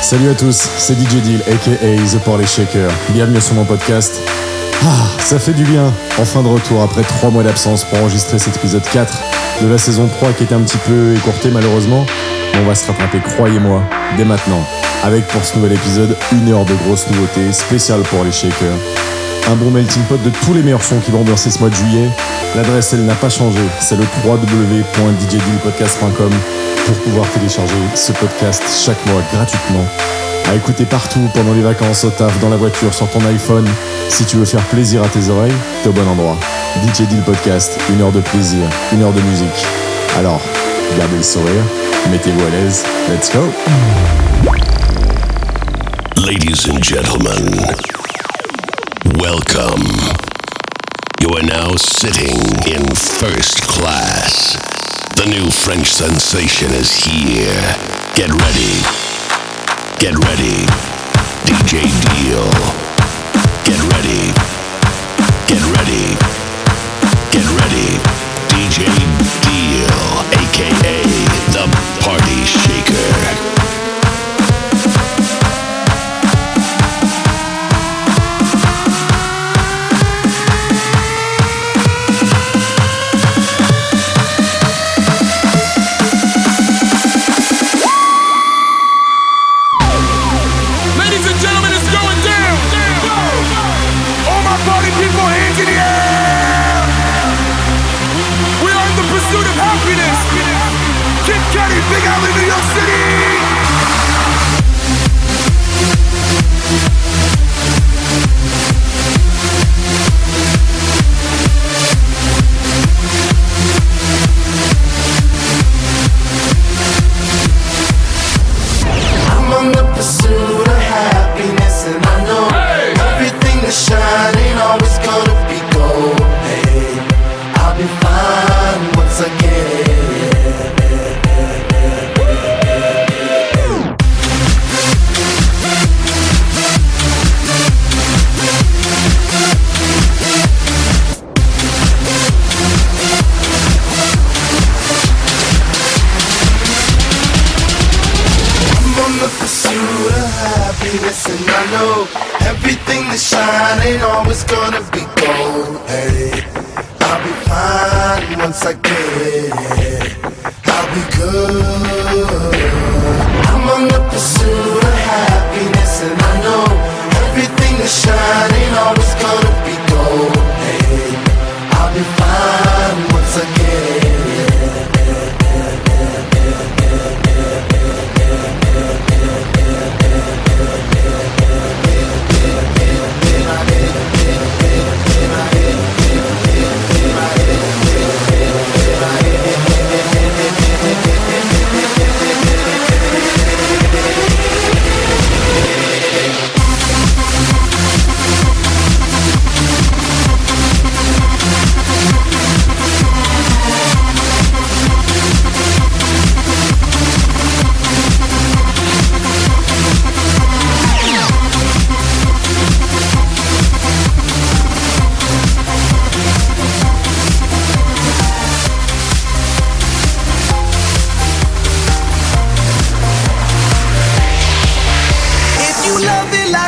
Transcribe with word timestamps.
Salut 0.00 0.30
à 0.30 0.34
tous, 0.34 0.68
c'est 0.78 0.94
DJ 0.94 1.16
Deal, 1.22 1.40
aka 1.42 1.86
The 1.86 2.18
Porley 2.24 2.46
Shaker. 2.46 2.90
Bienvenue 3.10 3.40
sur 3.40 3.54
mon 3.54 3.64
podcast. 3.64 4.20
Ah, 4.82 5.06
ça 5.20 5.38
fait 5.38 5.52
du 5.52 5.64
bien. 5.64 5.92
Enfin 6.18 6.42
de 6.42 6.48
retour 6.48 6.82
après 6.82 7.02
3 7.02 7.30
mois 7.30 7.42
d'absence 7.42 7.84
pour 7.84 7.98
enregistrer 7.98 8.38
cet 8.38 8.56
épisode 8.56 8.82
4 8.92 9.12
de 9.62 9.68
la 9.68 9.78
saison 9.78 10.08
3 10.08 10.32
qui 10.32 10.44
était 10.44 10.54
un 10.54 10.62
petit 10.62 10.78
peu 10.78 11.14
écourté 11.14 11.50
malheureusement. 11.50 12.04
Mais 12.54 12.60
on 12.60 12.66
va 12.66 12.74
se 12.74 12.86
rattraper, 12.86 13.20
croyez-moi, 13.20 13.82
dès 14.16 14.24
maintenant. 14.24 14.64
Avec 15.04 15.26
pour 15.28 15.44
ce 15.44 15.56
nouvel 15.56 15.72
épisode 15.72 16.16
une 16.32 16.50
heure 16.50 16.64
de 16.64 16.74
grosses 16.74 17.08
nouveautés 17.10 17.52
spéciales 17.52 18.02
pour 18.02 18.24
les 18.24 18.32
shakers. 18.32 18.76
Un 19.48 19.54
bon 19.56 19.70
melting 19.70 20.02
pot 20.04 20.18
de 20.22 20.30
tous 20.44 20.54
les 20.54 20.62
meilleurs 20.62 20.84
sons 20.84 21.00
qui 21.04 21.10
vont 21.10 21.24
danser 21.24 21.50
ce 21.50 21.58
mois 21.58 21.70
de 21.70 21.74
juillet. 21.74 22.08
L'adresse 22.54 22.92
elle 22.92 23.04
n'a 23.04 23.14
pas 23.14 23.30
changé, 23.30 23.58
c'est 23.80 23.96
le 23.96 24.04
www.djdealpodcast.com 24.24 26.30
pour 26.86 26.94
pouvoir 26.96 27.26
télécharger 27.30 27.74
ce 27.94 28.12
podcast 28.12 28.62
chaque 28.84 29.04
mois 29.06 29.22
gratuitement. 29.32 29.84
À 30.50 30.54
écouter 30.54 30.84
partout 30.84 31.20
pendant 31.32 31.52
les 31.52 31.62
vacances, 31.62 32.04
au 32.04 32.10
taf, 32.10 32.38
dans 32.40 32.48
la 32.48 32.56
voiture, 32.56 32.92
sur 32.92 33.08
ton 33.10 33.24
iPhone. 33.26 33.68
Si 34.08 34.24
tu 34.24 34.36
veux 34.36 34.44
faire 34.44 34.62
plaisir 34.64 35.02
à 35.02 35.08
tes 35.08 35.28
oreilles, 35.28 35.52
t'es 35.82 35.88
au 35.88 35.92
bon 35.92 36.06
endroit. 36.08 36.36
DJ 36.82 37.02
Deal 37.02 37.22
Podcast, 37.22 37.78
une 37.90 38.02
heure 38.02 38.12
de 38.12 38.20
plaisir, 38.20 38.60
une 38.92 39.02
heure 39.02 39.12
de 39.12 39.20
musique. 39.20 39.66
Alors, 40.18 40.40
gardez 40.98 41.16
le 41.16 41.22
sourire, 41.22 41.62
mettez-vous 42.10 42.40
à 42.40 42.50
l'aise, 42.50 42.84
let's 43.08 43.30
go! 43.32 43.40
Ladies 46.16 46.68
and 46.68 46.82
gentlemen, 46.82 47.60
welcome. 49.20 49.84
You 51.20 51.28
are 51.36 51.42
now 51.42 51.76
sitting 51.76 52.40
in 52.72 52.82
first 52.94 53.60
class. 53.68 54.56
The 55.16 55.26
new 55.26 55.50
French 55.50 55.88
sensation 55.88 56.72
is 56.72 56.90
here. 57.04 57.60
Get 58.14 58.30
ready. 58.30 58.80
Get 60.00 60.16
ready. 60.24 60.64
DJ 61.44 61.84
Deal. 62.08 62.48
Get 63.64 63.80
ready. 63.92 64.32
Get 65.46 65.62
ready. 65.76 66.29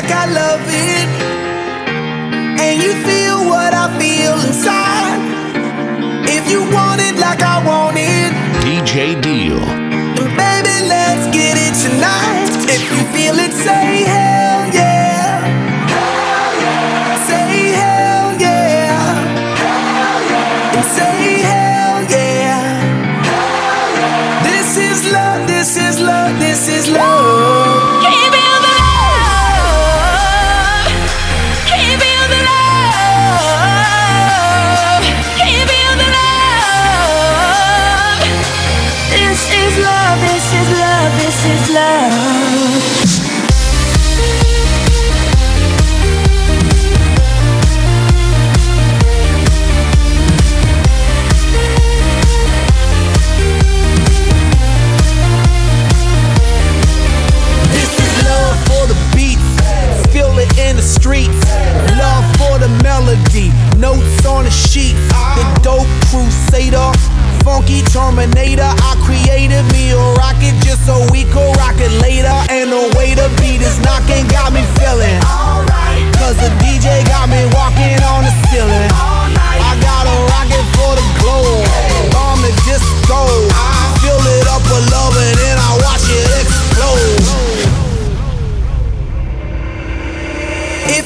It 0.05 0.31
love 0.35 0.42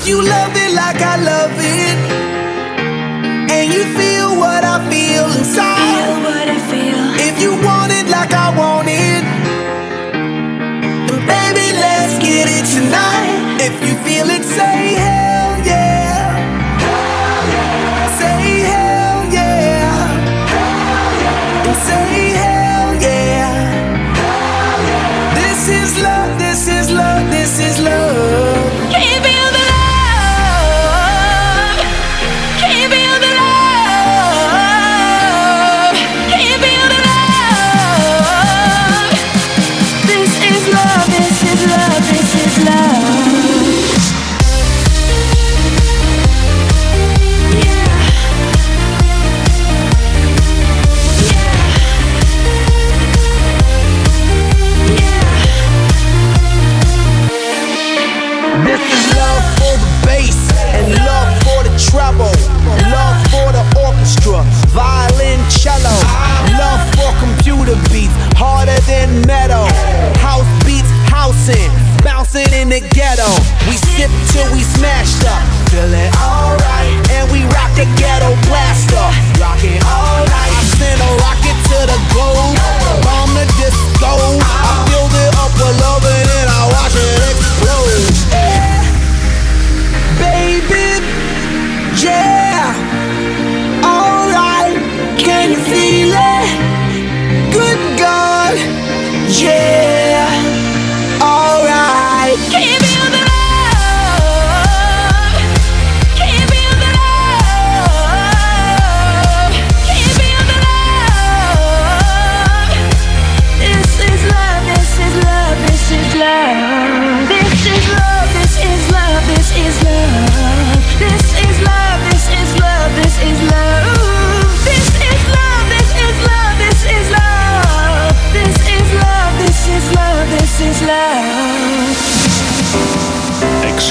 you 0.06 0.22
love 0.22 0.52
it 0.54 0.72
like 0.72 1.00
I 1.02 1.16
love 1.18 1.58
it, 1.58 1.98
and 3.50 3.72
you 3.74 3.82
feel 3.98 4.38
what 4.38 4.62
I 4.62 4.78
feel 4.88 5.26
inside. 5.38 5.82
Feel 5.82 6.22
what 6.30 6.48
I 6.48 6.58
feel. 6.70 7.02
If 7.28 7.42
you 7.42 7.50
want 7.66 7.90
it 7.90 8.06
like 8.08 8.32
I 8.32 8.56
want 8.56 8.88
it, 8.88 9.24
then 11.08 11.22
baby, 11.26 11.66
let's 11.84 12.14
get 12.22 12.46
it 12.46 12.64
tonight. 12.76 13.58
If 13.60 13.74
you 13.82 13.94
feel 14.06 14.30
it, 14.30 14.44
say. 14.44 14.85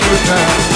you 0.00 0.26
now. 0.26 0.73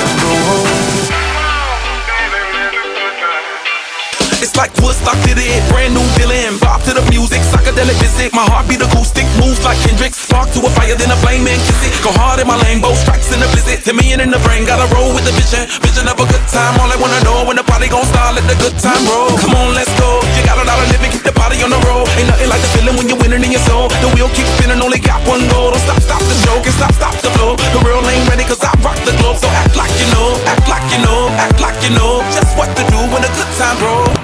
like 4.59 4.75
Woodstock 4.83 5.15
did 5.23 5.39
it. 5.39 5.63
Brand 5.71 5.95
new 5.95 6.03
feeling, 6.19 6.59
bop 6.59 6.83
to 6.83 6.91
the 6.91 7.07
music, 7.07 7.39
psychedelic 7.47 7.95
visit. 8.03 8.35
My 8.35 8.43
heartbeat 8.51 8.83
acoustic, 8.83 9.23
moves 9.39 9.63
like 9.63 9.79
Kendrick. 9.87 10.11
Spark 10.11 10.51
to 10.59 10.61
a 10.67 10.71
fire, 10.75 10.99
then 10.99 11.15
a 11.15 11.19
flame 11.23 11.47
and 11.47 11.63
kiss 11.63 11.79
it. 11.87 11.95
Go 12.03 12.11
hard 12.19 12.43
in 12.43 12.51
my 12.51 12.59
lane, 12.67 12.83
both 12.83 12.99
strikes 12.99 13.31
in 13.31 13.39
the 13.39 13.47
blizzard. 13.55 13.87
Ten 13.87 13.95
million 13.95 14.19
in 14.19 14.35
the 14.35 14.43
brain, 14.43 14.67
gotta 14.67 14.91
roll 14.91 15.15
with 15.15 15.23
the 15.23 15.33
vision. 15.39 15.63
Vision 15.87 16.11
of 16.11 16.19
a 16.19 16.27
good 16.27 16.43
time, 16.51 16.75
all 16.83 16.91
I 16.91 16.99
wanna 16.99 17.23
know 17.23 17.47
when 17.47 17.55
the 17.55 17.63
party 17.63 17.87
gon' 17.87 18.05
start, 18.11 18.35
let 18.35 18.45
the 18.51 18.59
good 18.59 18.75
time 18.83 18.99
roll. 19.07 19.31
Come 19.39 19.55
on, 19.55 19.79
let's 19.79 19.95
go. 19.95 20.19
You 20.35 20.43
got 20.43 20.59
a 20.59 20.67
lot 20.67 20.83
of 20.83 20.91
living, 20.91 21.15
keep 21.15 21.23
the 21.23 21.37
body 21.39 21.63
on 21.63 21.71
the 21.71 21.79
road. 21.87 22.11
Ain't 22.19 22.27
nothing 22.27 22.51
like 22.51 22.61
the 22.61 22.71
feeling 22.75 22.99
when 22.99 23.07
you're 23.07 23.21
winning 23.23 23.47
in 23.47 23.55
your 23.55 23.63
soul. 23.63 23.87
The 24.03 24.11
wheel 24.19 24.27
keeps 24.35 24.51
spinning, 24.59 24.83
only 24.83 24.99
got 24.99 25.23
one 25.31 25.47
goal. 25.55 25.71
Don't 25.71 25.85
stop, 25.87 26.03
stop 26.03 26.23
the 26.27 26.35
show, 26.43 26.59
can 26.67 26.75
stop, 26.75 26.93
stop 26.99 27.15
the 27.23 27.31
flow. 27.39 27.55
The 27.55 27.79
real 27.87 28.03
ain't 28.11 28.27
ready, 28.27 28.43
cause 28.43 28.59
I 28.59 28.75
rock 28.83 28.99
the 29.07 29.15
globe. 29.23 29.39
So 29.39 29.47
act 29.55 29.79
like 29.79 29.95
you 30.03 30.11
know, 30.19 30.35
act 30.51 30.67
like 30.67 30.87
you 30.91 30.99
know, 31.07 31.31
act 31.39 31.63
like 31.63 31.79
you 31.87 31.95
know. 31.95 32.27
Just 32.35 32.59
what 32.59 32.75
to 32.75 32.83
do 32.91 32.99
when 33.15 33.23
the 33.23 33.31
good 33.39 33.51
time 33.55 33.79
rolls. 33.79 34.19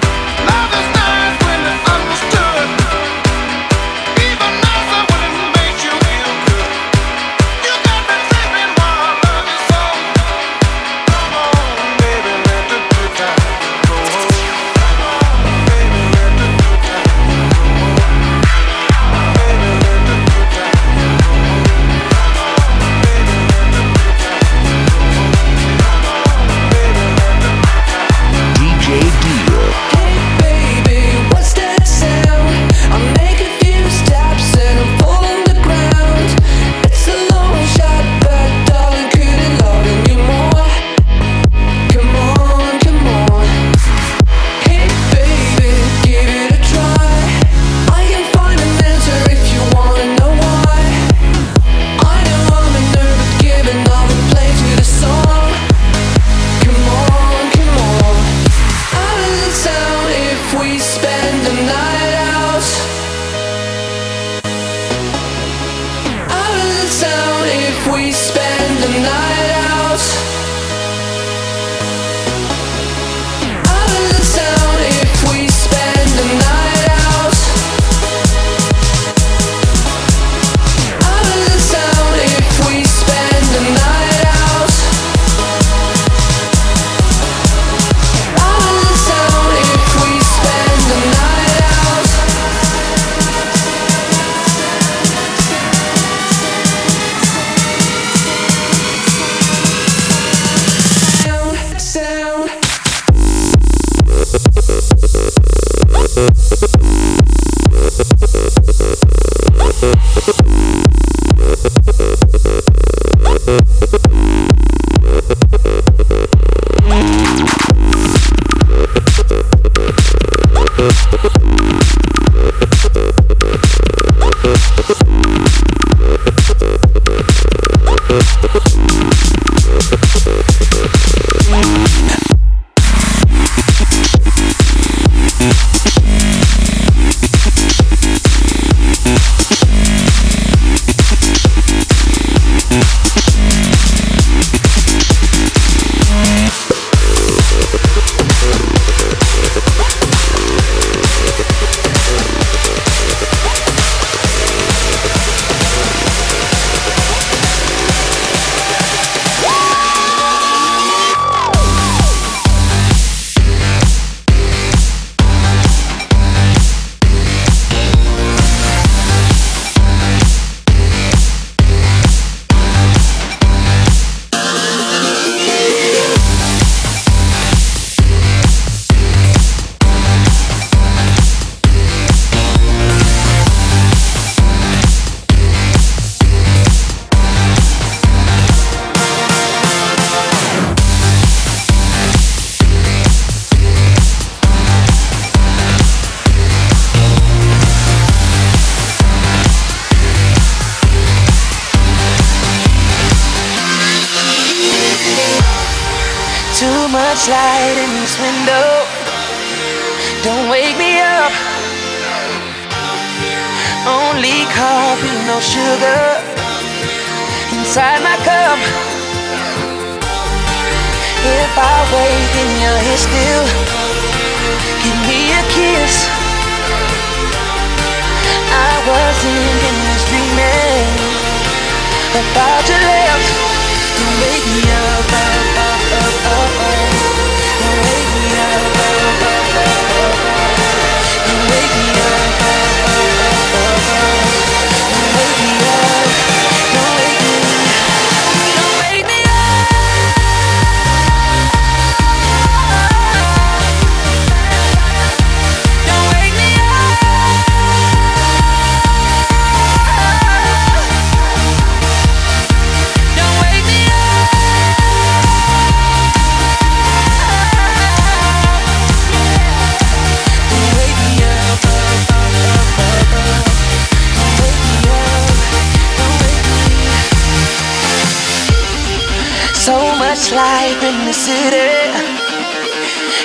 city. 281.25 281.73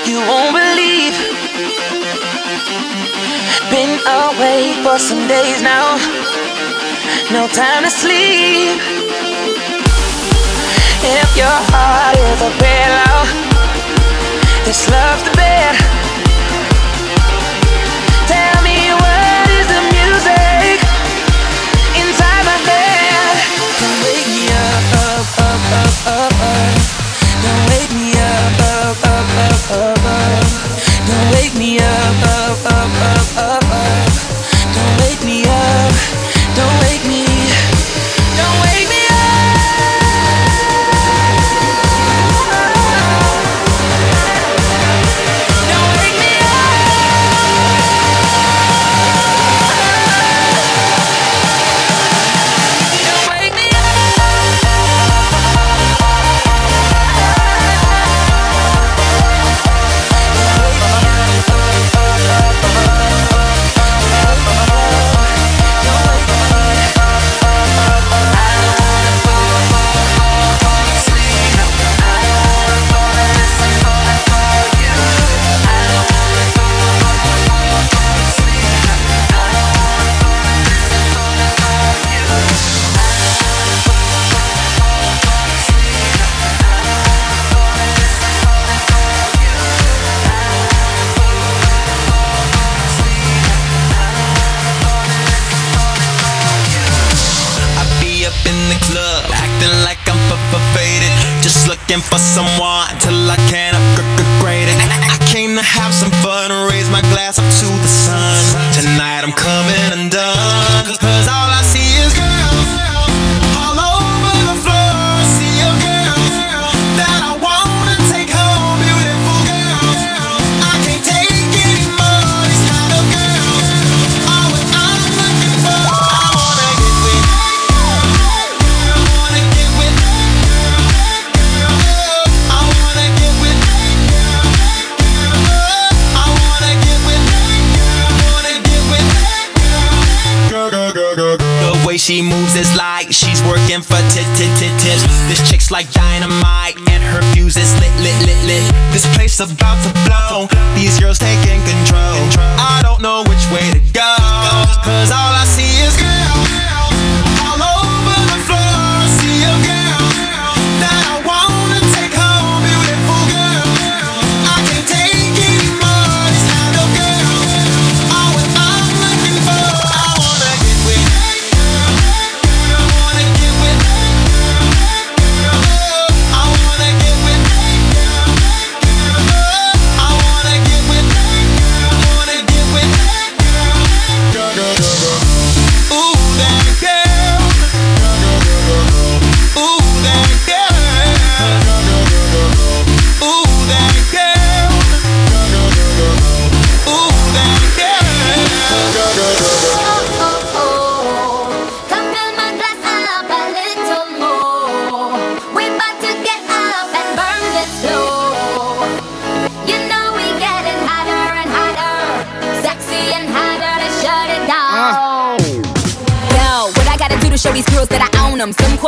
You 0.09 0.19
won't 0.29 0.55
believe. 0.55 1.15
Been 3.69 3.93
away 4.23 4.71
for 4.83 4.97
some 4.97 5.27
days 5.27 5.61
now. 5.61 5.97
No 7.35 7.47
time 7.47 7.83
to 7.83 7.91
sleep. 7.91 8.79
If 11.17 11.29
your 11.35 11.59
heart 11.71 12.15
is 12.15 12.39
a 12.49 12.51
pillow, 12.63 13.19
this 14.65 14.89
love's 14.89 15.23
the 15.23 15.35
bed. 15.35 15.98
up, 31.77 31.83
up, 31.83 32.65
up, 32.65 33.17
up. 33.17 33.18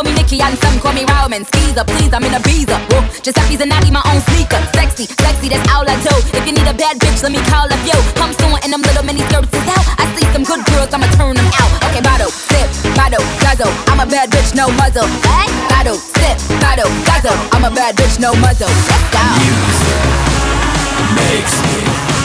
Call 0.01 0.09
me 0.09 0.17
Nicky 0.17 0.41
and 0.41 0.57
some 0.57 0.81
call 0.81 0.97
me 0.97 1.05
Roman. 1.05 1.45
Skeezer, 1.45 1.85
please, 1.85 2.09
I'm 2.09 2.25
in 2.25 2.33
a 2.33 2.41
visa. 2.41 2.73
Whoa, 2.89 3.05
Giuseppe 3.21 3.53
Zanotti 3.53 3.93
my 3.93 4.01
own 4.09 4.17
sneaker. 4.33 4.57
Sexy, 4.73 5.05
sexy, 5.05 5.45
that's 5.45 5.61
all 5.69 5.85
I 5.85 5.93
do. 6.01 6.09
If 6.33 6.41
you 6.41 6.57
need 6.57 6.65
a 6.65 6.73
bad 6.73 6.97
bitch, 6.97 7.21
let 7.21 7.29
me 7.29 7.37
call 7.45 7.69
up 7.69 7.77
yo. 7.85 7.93
Come 8.17 8.33
soon 8.33 8.57
and 8.65 8.73
them 8.73 8.81
little 8.81 9.05
mini 9.05 9.21
skirts 9.29 9.53
is 9.53 9.61
out. 9.69 9.85
I 10.01 10.09
see 10.17 10.25
some 10.33 10.41
good 10.41 10.65
girls, 10.73 10.89
I'ma 10.89 11.05
turn 11.13 11.37
them 11.37 11.45
out. 11.53 11.69
Okay, 11.85 12.01
bottle, 12.01 12.33
sip, 12.33 12.65
bottle, 12.97 13.21
guzzle. 13.45 13.69
I'm 13.93 14.01
a 14.01 14.09
bad 14.09 14.33
bitch, 14.33 14.57
no 14.57 14.73
muzzle. 14.73 15.05
Hey, 15.21 15.53
bottle, 15.69 16.01
sip, 16.01 16.33
bottle, 16.57 16.89
guzzle. 17.05 17.37
I'm 17.53 17.61
a 17.61 17.69
bad 17.69 17.93
bitch, 17.93 18.17
no 18.17 18.33
muzzle. 18.41 18.73
Let's 18.89 19.05
go. 19.13 19.21
Music 19.37 20.01
makes 21.13 21.53
me 21.61 22.20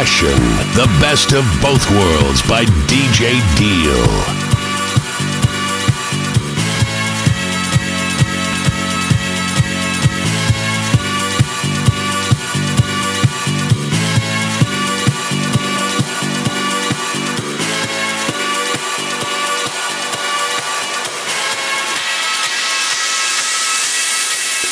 Passion, 0.00 0.28
the 0.76 0.86
best 0.98 1.34
of 1.34 1.44
both 1.60 1.90
worlds 1.90 2.40
by 2.48 2.64
DJ 2.88 3.36
Deal. 3.58 4.06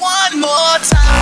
One 0.01 0.41
more 0.41 0.79
time 0.79 1.18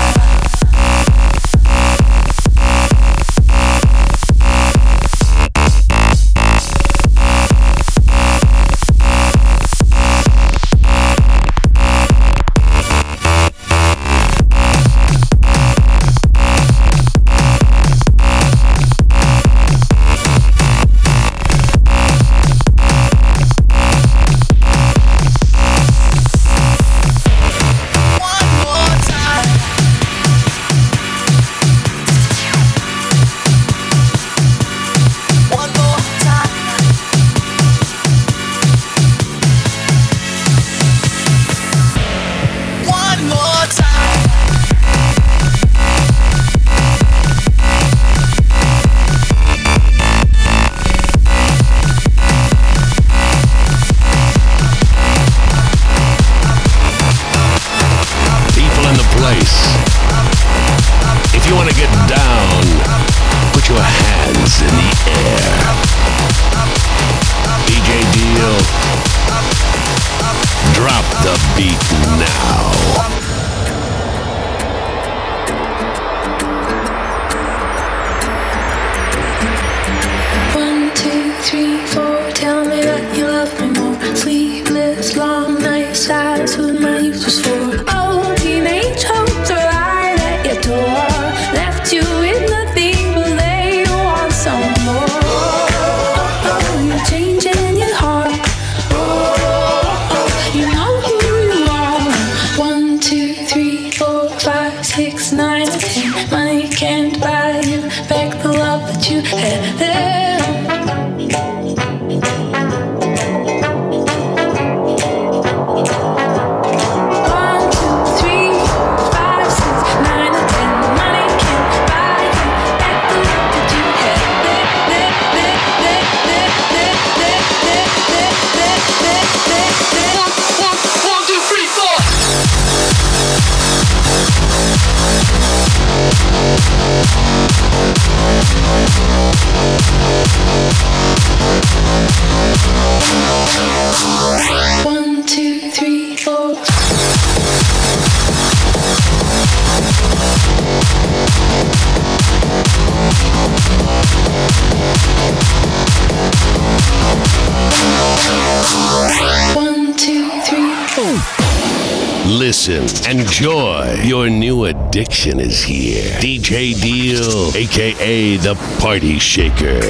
J 166.46 166.74
Deal, 166.74 167.56
aka 167.56 168.36
the 168.36 168.54
Party 168.78 169.18
Shaker. 169.18 169.80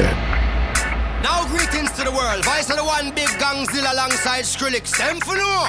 Now 1.22 1.46
greetings 1.48 1.92
to 1.92 2.02
the 2.02 2.10
world. 2.10 2.46
Vice 2.46 2.70
of 2.70 2.76
the 2.78 2.82
one 2.82 3.14
big 3.14 3.28
gangzilla 3.28 3.92
alongside 3.92 4.44
Skrillex. 4.44 4.96
Them 4.96 5.20
for 5.20 5.36
no. 5.36 5.68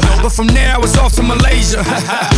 Frazier. 0.00 0.22
But 0.22 0.32
from 0.32 0.48
there 0.48 0.74
I 0.74 0.78
was 0.78 0.96
off 0.96 1.12
to 1.14 1.22
Malaysia. 1.22 1.82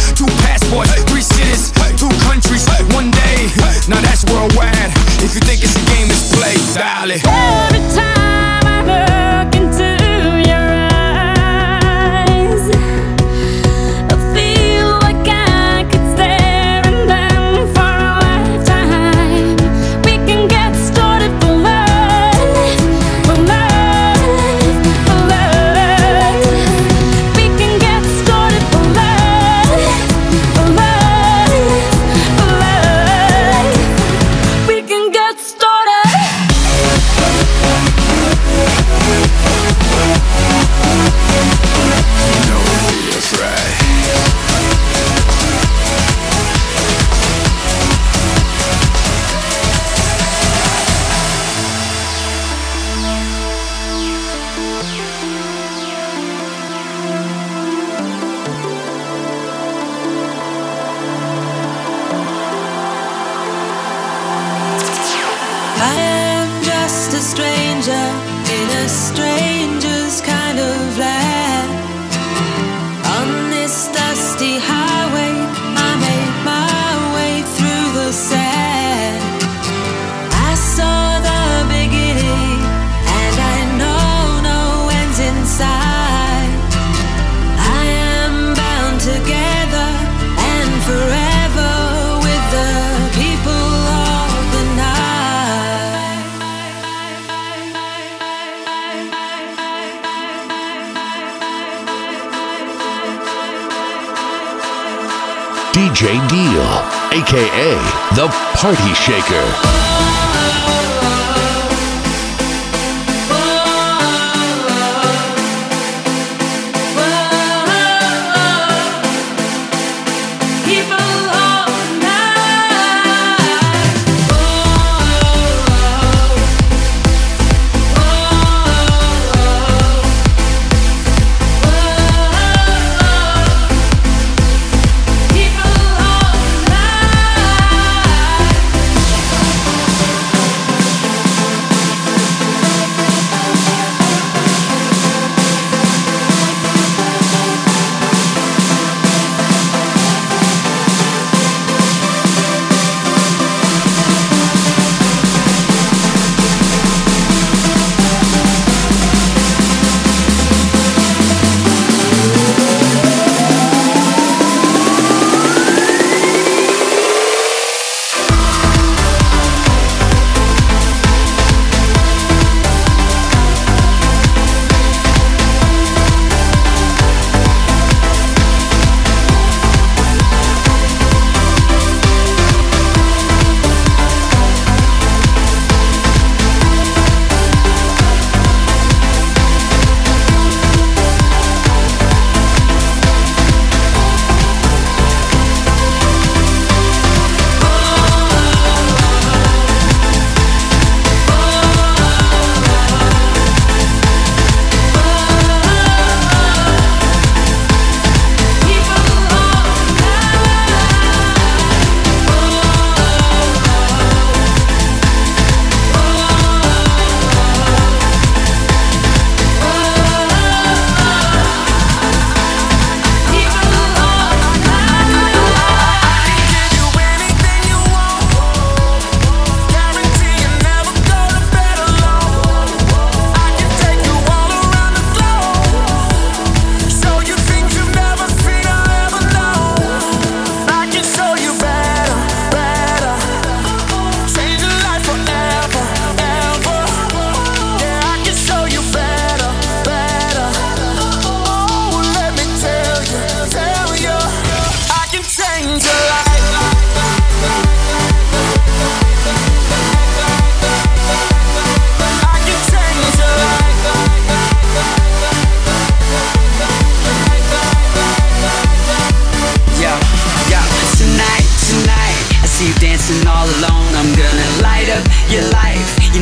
Party 108.61 108.92
Shaker. 108.92 109.77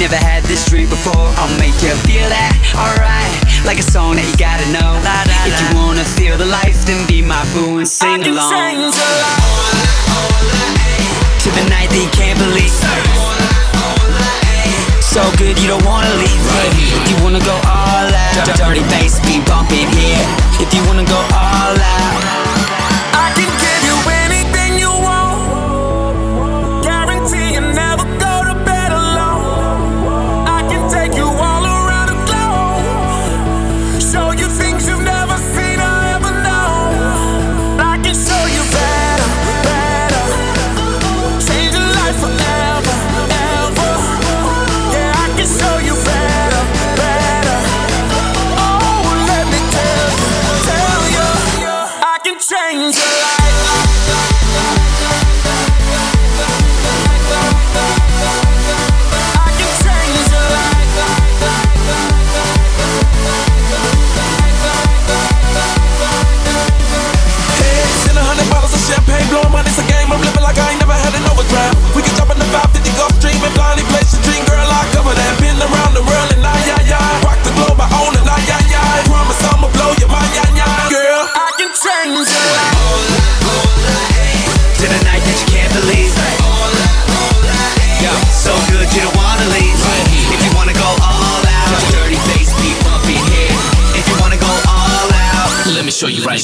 Never 0.07 0.25
had 0.25 0.45
this 0.45 0.65
dream 0.71 0.89
before. 0.89 1.27
I'll 1.35 1.59
make 1.59 1.75
you 1.83 1.91
feel 2.07 2.31
that, 2.31 2.55
alright. 2.79 3.27
Like 3.67 3.83
a 3.83 3.83
song 3.83 4.15
that 4.15 4.23
you 4.23 4.39
gotta 4.39 4.63
know. 4.71 5.03
If 5.43 5.59
you 5.59 5.67
wanna 5.75 6.07
feel 6.07 6.39
the 6.39 6.47
life, 6.47 6.87
then 6.87 7.03
be 7.11 7.27
my 7.27 7.43
boo 7.51 7.83
and 7.83 7.89
sing 7.89 8.23
along. 8.23 8.95
To 11.43 11.49
the 11.59 11.65
night 11.67 11.91
that 11.91 11.99
you 11.99 12.13
can't 12.15 12.39
believe. 12.39 12.71
So 15.03 15.27
good 15.43 15.59
you 15.59 15.67
don't 15.75 15.83
wanna 15.83 16.15
leave. 16.23 16.43
Right 16.55 16.75
here. 16.79 17.03
If 17.03 17.11
you 17.11 17.17
wanna 17.27 17.43
go 17.43 17.59
all 17.67 18.07
out, 18.07 18.47
dirty 18.55 18.87
bass 18.95 19.19
be 19.27 19.43
bumping 19.43 19.91
here. 19.91 20.23
If 20.63 20.71
you 20.71 20.87
wanna 20.87 21.03
go 21.03 21.19
all 21.35 21.75
out. 21.75 21.86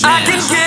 I 0.05 0.24
can 0.24 0.40
give 0.50 0.61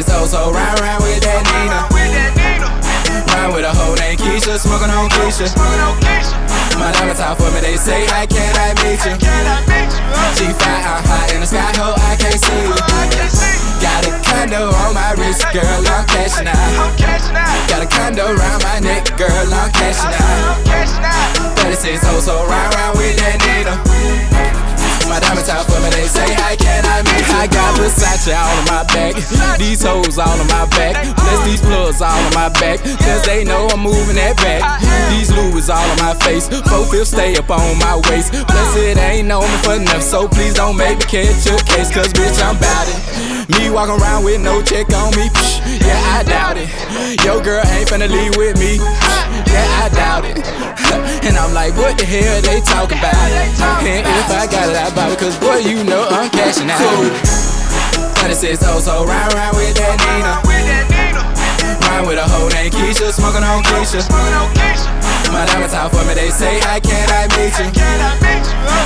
36 0.00 0.16
oh 0.16 0.24
so 0.24 0.52
round 0.52 0.80
round 0.80 1.02
with 1.04 1.20
that 1.20 1.44
Nina. 1.44 1.84
Ride 3.36 3.52
with 3.52 3.68
a 3.68 3.72
hoe 3.76 3.92
named 4.00 4.16
Keisha, 4.16 4.56
smoking 4.56 4.88
on 4.88 5.12
Keisha. 5.12 5.44
My 6.80 6.88
diamonds 6.96 7.20
out 7.20 7.36
for 7.36 7.52
me, 7.52 7.60
they 7.60 7.76
say, 7.76 8.08
How 8.08 8.24
can 8.24 8.48
I 8.56 8.72
meet 8.80 8.96
you? 9.04 9.12
G5, 10.40 10.56
I'm 10.56 11.04
high 11.04 11.28
in 11.36 11.44
the 11.44 11.48
sky, 11.48 11.68
ho, 11.76 11.92
I 11.92 12.16
can't 12.16 12.40
see 12.40 12.64
you. 12.64 12.72
Got 13.84 14.08
a 14.08 14.12
condo 14.24 14.72
on 14.72 14.96
my 14.96 15.12
wrist, 15.20 15.44
girl, 15.52 15.68
I'm 15.68 16.08
cashing 16.08 16.48
out. 16.48 16.96
Got 17.68 17.84
a 17.84 17.88
condo 17.92 18.24
around 18.24 18.64
my 18.64 18.80
neck, 18.80 19.04
girl, 19.20 19.28
I'm 19.52 19.68
cashing 19.76 20.16
out. 20.16 20.64
36 21.60 22.00
hoes, 22.08 22.24
so 22.24 22.40
round 22.48 22.72
round 22.72 22.96
with 22.96 23.20
that 23.20 23.36
Nina. 23.44 24.79
My 25.10 25.18
diamonds 25.18 25.50
out 25.50 25.66
for 25.66 25.74
me, 25.82 25.90
they 25.90 26.06
say, 26.06 26.22
How 26.38 26.54
can 26.54 26.86
I 26.86 27.02
meet 27.02 27.26
you? 27.26 27.34
I 27.34 27.50
got 27.50 27.74
Versace 27.74 28.30
all 28.30 28.46
on 28.46 28.64
my 28.70 28.86
back, 28.94 29.18
these 29.58 29.82
hoes 29.82 30.22
all 30.22 30.38
on 30.38 30.46
my 30.46 30.70
back, 30.70 31.02
plus 31.18 31.42
these 31.42 31.60
plugs 31.60 32.00
all 32.00 32.14
on 32.14 32.32
my 32.32 32.46
back, 32.62 32.78
cause 32.78 33.26
they 33.26 33.42
know 33.42 33.66
I'm 33.74 33.82
moving 33.82 34.14
that 34.14 34.38
back. 34.38 34.62
These 35.10 35.34
Louis 35.34 35.66
all 35.66 35.82
on 35.82 35.98
my 35.98 36.14
face, 36.22 36.46
four 36.70 36.86
fifths 36.86 37.10
stay 37.10 37.34
up 37.34 37.50
on 37.50 37.74
my 37.82 37.98
waist, 38.06 38.30
Bless 38.46 38.76
it 38.78 39.02
ain't 39.02 39.26
me 39.26 39.58
for 39.66 39.74
enough, 39.74 40.02
so 40.06 40.28
please 40.28 40.54
don't 40.54 40.76
make 40.78 41.02
me 41.02 41.06
catch 41.10 41.42
a 41.50 41.58
case, 41.66 41.90
cause 41.90 42.14
bitch, 42.14 42.38
I'm 42.38 42.54
bout 42.62 42.86
it. 42.86 43.50
Me 43.58 43.66
walking 43.66 43.98
around 43.98 44.22
with 44.22 44.40
no 44.40 44.62
check 44.62 44.94
on 44.94 45.10
me, 45.18 45.26
psh, 45.26 45.58
I 46.10 46.22
doubt 46.26 46.58
it. 46.58 46.68
Yo, 47.24 47.40
girl 47.40 47.62
ain't 47.70 47.88
finna 47.88 48.10
leave 48.10 48.34
with 48.36 48.58
me, 48.58 48.82
yeah, 49.46 49.82
I 49.82 49.88
doubt 49.94 50.24
it. 50.26 50.42
And 51.20 51.36
I'm 51.36 51.52
like, 51.52 51.76
what 51.76 51.98
the 51.98 52.04
hell 52.04 52.40
they 52.42 52.60
talk 52.64 52.90
about? 52.90 53.14
And 53.14 54.02
if 54.02 54.28
I 54.32 54.48
got 54.50 54.66
it, 54.72 54.76
I 54.76 54.88
buy 54.96 55.12
it, 55.12 55.18
cause 55.18 55.36
boy, 55.38 55.58
you 55.62 55.84
know 55.84 56.08
I'm 56.08 56.30
cashing 56.30 56.68
out. 56.70 56.80
Cool. 56.80 57.12
36 58.24 58.64
oh, 58.66 58.80
so 58.80 59.04
round, 59.04 59.32
round 59.34 59.56
with 59.56 59.76
that 59.76 59.96
Nina. 60.00 60.40
Ride 61.86 62.06
with 62.08 62.18
a 62.18 62.26
hoe 62.26 62.48
named 62.48 62.72
Keisha, 62.74 63.12
smoking 63.12 63.44
on 63.44 63.62
Keisha. 63.64 64.00
My 65.30 65.46
diamonds 65.46 65.74
out 65.74 65.92
for 65.92 66.04
me, 66.08 66.14
they 66.14 66.30
say, 66.30 66.58
How 66.60 66.80
can't, 66.80 67.10
I 67.12 67.28
meet 67.36 67.54
you? 67.60 67.68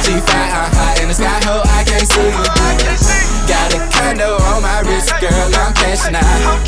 G5, 0.05 0.29
I'm 0.29 0.70
high 0.75 1.03
in 1.03 1.09
the 1.09 1.14
sky, 1.14 1.41
ho, 1.47 1.62
I 1.64 1.85
can't 1.85 2.07
see 2.07 3.31
you. 3.31 3.34
Got 3.45 3.74
a 3.76 3.80
condo 3.92 4.40
on 4.53 4.62
my 4.62 4.80
wrist, 4.88 5.12
girl, 5.20 5.49
I'm 5.61 5.72
cashing 5.74 6.16
out. 6.16 6.64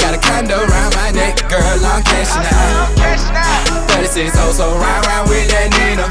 Got 0.00 0.14
a 0.14 0.20
condo 0.20 0.56
around 0.56 0.94
my 0.96 1.10
neck, 1.12 1.36
girl, 1.48 1.62
I'm 1.84 2.02
cashing 2.02 2.48
out. 2.48 2.88
36 3.92 4.32
oh, 4.38 4.52
so 4.52 4.72
round, 4.78 5.06
round 5.06 5.28
with 5.28 5.48
that 5.52 5.68
Nina. 5.76 6.08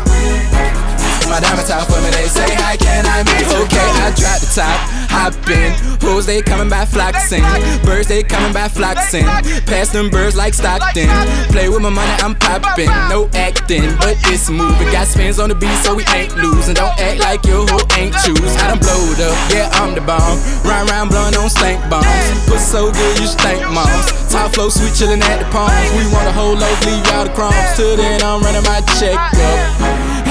My 1.30 1.40
diamonds 1.42 1.72
out 1.72 1.88
for 1.90 2.00
me, 2.00 2.10
they 2.14 2.28
say, 2.30 2.48
How 2.56 2.78
can 2.78 3.06
I 3.06 3.24
meet? 3.26 3.48
Okay, 3.48 3.90
I 4.06 4.14
drop 4.16 4.40
the 4.40 4.50
top, 4.54 4.78
hop 5.18 5.34
in. 5.50 5.74
Hoes, 6.06 6.26
they 6.26 6.42
coming 6.42 6.70
by 6.70 6.86
flocking. 6.86 7.42
Birds, 7.84 8.08
they 8.08 8.22
coming 8.22 8.54
by 8.54 8.70
flocking. 8.70 9.26
Pass 9.66 9.90
them 9.90 10.10
birds 10.10 10.36
like 10.38 10.54
Stockton. 10.54 11.10
Play 11.50 11.70
with 11.70 11.82
my 11.82 11.90
money, 11.90 12.16
I'm 12.22 12.36
popping. 12.36 12.90
No 13.10 13.28
acting, 13.34 13.90
but 13.98 14.16
it's 14.30 14.50
moving. 14.50 14.88
Got 14.94 15.08
spins 15.08 15.40
on 15.40 15.50
the 15.50 15.56
beat, 15.56 15.74
so 15.82 15.96
we 15.96 16.06
ain't 16.14 16.36
losing. 16.38 16.76
Don't 16.76 16.94
act 17.02 17.20
like 17.20 17.44
your 17.46 17.66
hoe 17.68 17.86
ain't 17.98 18.14
choose. 18.22 18.54
I 18.62 18.70
done 18.70 18.80
blowed 18.80 19.20
up, 19.20 19.36
yeah, 19.50 19.70
I'm 19.82 19.96
the 19.98 20.02
bomb. 20.02 20.38
Round, 20.64 20.90
round, 20.90 21.10
blowing 21.10 21.36
on 21.36 21.50
stank 21.50 21.82
bombs. 21.90 22.08
Put 22.46 22.60
so 22.60 22.92
good, 22.92 23.20
you 23.20 23.28
stank 23.28 23.62
moms. 23.74 24.06
Top 24.32 24.54
flow, 24.54 24.70
sweet 24.70 24.94
chillin' 24.94 25.22
at 25.22 25.40
the 25.42 25.48
palms. 25.50 25.74
We 25.98 26.06
want 26.14 26.28
a 26.28 26.32
whole 26.32 26.56
loaf, 26.56 26.78
leave 26.86 27.04
y'all 27.10 27.26
the 27.26 27.34
crumbs. 27.34 27.56
Till 27.76 27.98
then, 27.98 28.22
I'm 28.22 28.42
running 28.42 28.64
my 28.64 28.82
check 29.00 29.18
up. 29.18 29.82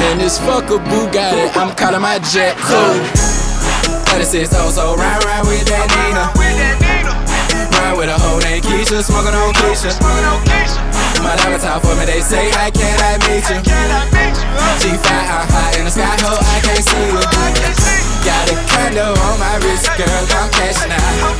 And 0.09 0.20
this 0.20 0.39
fuck 0.39 0.70
a 0.70 0.78
Bugatti, 0.78 1.57
I'm 1.57 1.74
calling 1.74 2.03
my 2.03 2.18
jet 2.20 2.57
cool. 2.59 3.36
36 4.12 4.50
oh, 4.54 4.70
so 4.70 4.94
ride, 4.96 5.22
ride 5.24 5.44
with 5.46 5.66
that 5.70 5.86
Nina. 5.92 6.30
Ride 7.76 7.96
with 7.98 8.11
a 8.11 8.18
hoe 8.18 8.38
named 8.42 8.64
Keisha, 8.64 9.02
smoking 9.02 9.34
on 9.34 9.52
Keisha. 9.59 9.92
My 11.22 11.34
diamonds 11.36 11.64
out 11.64 11.82
for 11.82 11.94
me, 11.98 12.04
they 12.07 12.20
say, 12.20 12.50
How 12.54 12.70
can't, 12.70 13.00
I 13.02 13.18
meet 13.26 13.44
you? 13.50 13.59
G5, 14.82 15.07
I'm 15.07 15.48
high 15.50 15.78
in 15.78 15.84
the 15.84 15.92
sky, 15.92 16.07
ho, 16.22 16.38
I 16.38 16.57
can't 16.62 16.84
see 16.84 17.07
you. 17.11 17.22
Got 18.22 18.50
a 18.50 18.57
condo 18.70 19.07
on 19.11 19.36
my 19.38 19.54
wrist, 19.62 19.90
girl, 19.98 20.24
I'm 20.38 20.48
cashing 20.54 20.92
out. 20.92 21.36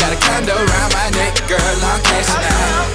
Got 0.00 0.12
a 0.12 0.18
condo 0.18 0.54
around 0.56 0.90
my 0.96 1.08
neck, 1.16 1.36
girl, 1.48 1.60
I'm 1.60 2.00
cashing 2.02 2.44
out. 2.46 2.92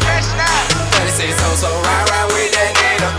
36 1.05 1.37
oh, 1.45 1.55
so 1.55 1.69
ride, 1.69 2.05
ride 2.09 2.29
with 2.33 2.51
that 2.55 2.71
Nina. 2.75 3.09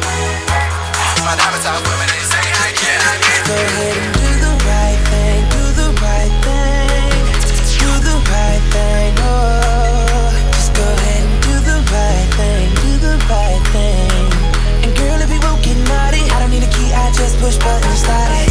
My 1.23 1.35
diamonds 1.37 1.67
out 1.67 1.81
for 1.83 1.95
me, 2.01 2.07
they 2.11 2.23
say, 2.25 2.45
How 2.57 2.71
can 2.75 2.99
I 2.99 3.15
meet 3.23 4.19
Go 4.23 4.28
push 17.41 17.57
button 17.59 17.89
and 17.89 18.48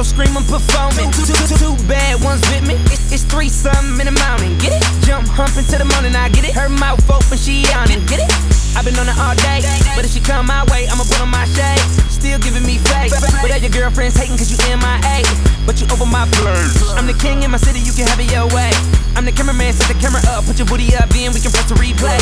models 0.00 0.16
screaming 0.16 0.46
performing. 0.48 1.12
Two, 1.12 1.28
two, 1.28 1.36
two, 1.44 1.56
two 1.60 1.74
bad 1.84 2.22
ones 2.24 2.40
with 2.48 2.64
me. 2.66 2.74
It's, 2.88 3.12
it's 3.12 3.24
three 3.24 3.48
something 3.48 4.00
in 4.00 4.06
the 4.08 4.16
mountain. 4.16 4.56
Get 4.58 4.72
it? 4.72 4.82
Jump 5.04 5.28
humping 5.28 5.64
to 5.68 5.76
the 5.76 5.84
morning, 5.84 6.16
I 6.16 6.28
get 6.30 6.44
it. 6.44 6.54
Her 6.56 6.68
mouth 6.68 7.04
open, 7.10 7.36
she 7.36 7.68
yawning. 7.68 8.00
Get 8.08 8.20
it? 8.24 8.30
I've 8.76 8.84
been 8.84 8.96
on 8.96 9.08
it 9.08 9.18
all 9.18 9.34
day, 9.36 9.60
but 9.96 10.06
if 10.06 10.12
she 10.14 10.20
come 10.20 10.46
my 10.46 10.64
way, 10.72 10.86
I'ma 10.88 11.04
put 11.04 11.20
on 11.20 11.28
my 11.28 11.44
shades. 11.44 12.00
Still 12.08 12.38
giving 12.38 12.64
me 12.64 12.78
face, 12.78 13.12
but 13.12 13.50
all 13.50 13.60
your 13.60 13.72
girlfriends 13.72 14.16
hating 14.16 14.38
cause 14.38 14.48
you 14.48 14.56
MIA. 14.72 15.26
But 15.66 15.80
you 15.80 15.86
over 15.92 16.06
my 16.06 16.24
place. 16.40 16.80
I'm 16.96 17.06
the 17.06 17.16
king 17.18 17.42
in 17.42 17.50
my 17.50 17.58
city, 17.58 17.80
you 17.80 17.92
can 17.92 18.06
have 18.06 18.20
it 18.20 18.30
your 18.30 18.46
way. 18.54 18.70
I'm 19.18 19.26
the 19.26 19.32
cameraman, 19.32 19.74
set 19.74 19.90
the 19.90 19.98
camera 20.00 20.22
up, 20.32 20.46
put 20.46 20.56
your 20.56 20.68
booty 20.70 20.94
up, 20.96 21.10
then 21.10 21.34
we 21.34 21.40
can 21.42 21.50
press 21.50 21.68
the 21.68 21.76
replay. 21.76 22.16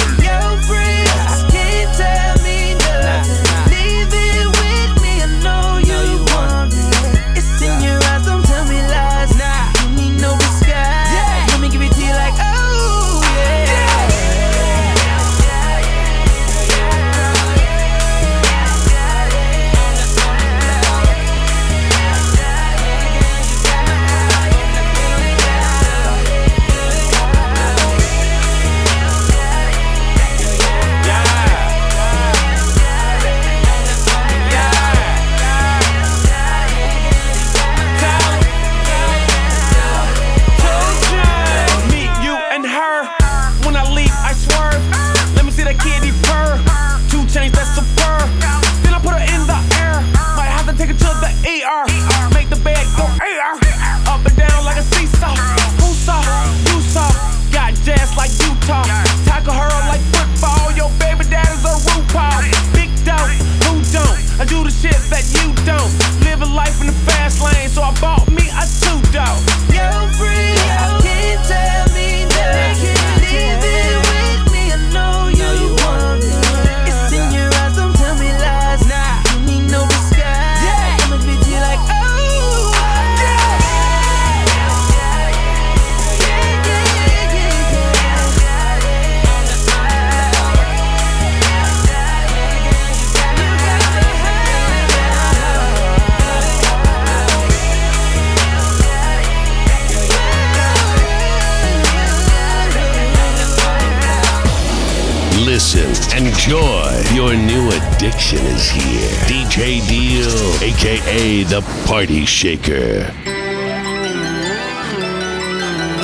Party 111.89 112.26
Shaker. 112.26 113.09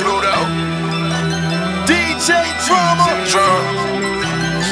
Pluto. 0.01 0.37
DJ 1.85 2.41
Drama. 2.65 3.13
Drum. 3.29 3.65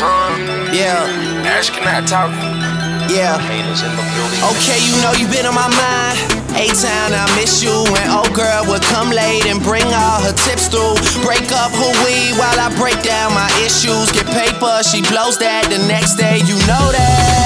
Drum. 0.01 0.41
Yeah. 0.73 1.05
Ash 1.45 1.69
can 1.69 1.85
I 1.85 2.01
talk? 2.09 2.33
Yeah. 3.13 3.37
In 3.45 3.69
the. 3.77 3.93
Okay, 4.57 4.81
you 4.81 4.97
know 5.05 5.13
you've 5.21 5.31
been 5.31 5.45
on 5.45 5.55
my 5.55 5.69
mind. 5.69 6.17
A-Town, 6.57 7.13
I 7.13 7.29
miss 7.37 7.63
you. 7.63 7.85
And 7.93 8.09
old 8.09 8.33
girl 8.33 8.65
would 8.73 8.81
come 8.89 9.11
late 9.11 9.45
and 9.45 9.61
bring 9.63 9.85
all 9.85 10.25
her 10.25 10.33
tips 10.49 10.69
through. 10.73 10.97
Break 11.21 11.53
up 11.53 11.73
her 11.77 11.93
weed 12.09 12.41
while 12.41 12.57
I 12.57 12.73
break 12.81 12.97
down 13.05 13.35
my 13.35 13.53
issues. 13.61 14.09
Get 14.17 14.25
paper, 14.33 14.81
she 14.83 15.05
blows 15.13 15.37
that 15.45 15.69
the 15.69 15.77
next 15.87 16.17
day, 16.17 16.41
you 16.49 16.57
know 16.65 16.89
that. 16.89 17.42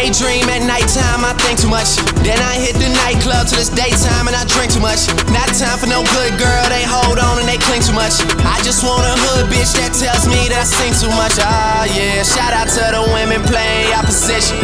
Daydream 0.00 0.48
at 0.48 0.64
nighttime, 0.64 1.28
I 1.28 1.36
think 1.44 1.60
too 1.60 1.68
much. 1.68 2.00
Then 2.24 2.40
I 2.40 2.56
hit 2.56 2.72
the 2.80 2.88
nightclub 3.04 3.52
till 3.52 3.60
it's 3.60 3.68
daytime 3.68 4.32
and 4.32 4.34
I 4.34 4.48
drink 4.48 4.72
too 4.72 4.80
much. 4.80 5.04
Not 5.28 5.52
time 5.52 5.76
for 5.76 5.92
no 5.92 6.00
good 6.16 6.40
girl, 6.40 6.64
they 6.72 6.88
hold 6.88 7.20
on 7.20 7.36
and 7.36 7.44
they 7.44 7.60
cling 7.60 7.84
too 7.84 7.92
much. 7.92 8.16
I 8.40 8.56
just 8.64 8.80
want 8.80 9.04
a 9.04 9.12
hood 9.12 9.52
bitch 9.52 9.76
that 9.76 9.92
tells 9.92 10.24
me 10.24 10.48
that 10.48 10.64
I 10.64 10.64
sing 10.64 10.96
too 10.96 11.12
much. 11.20 11.36
Ah, 11.44 11.84
yeah. 11.92 12.24
Shout 12.24 12.56
out 12.56 12.72
to 12.80 12.84
the 12.96 13.12
women 13.12 13.44
playing 13.44 13.92
opposition. 13.92 14.56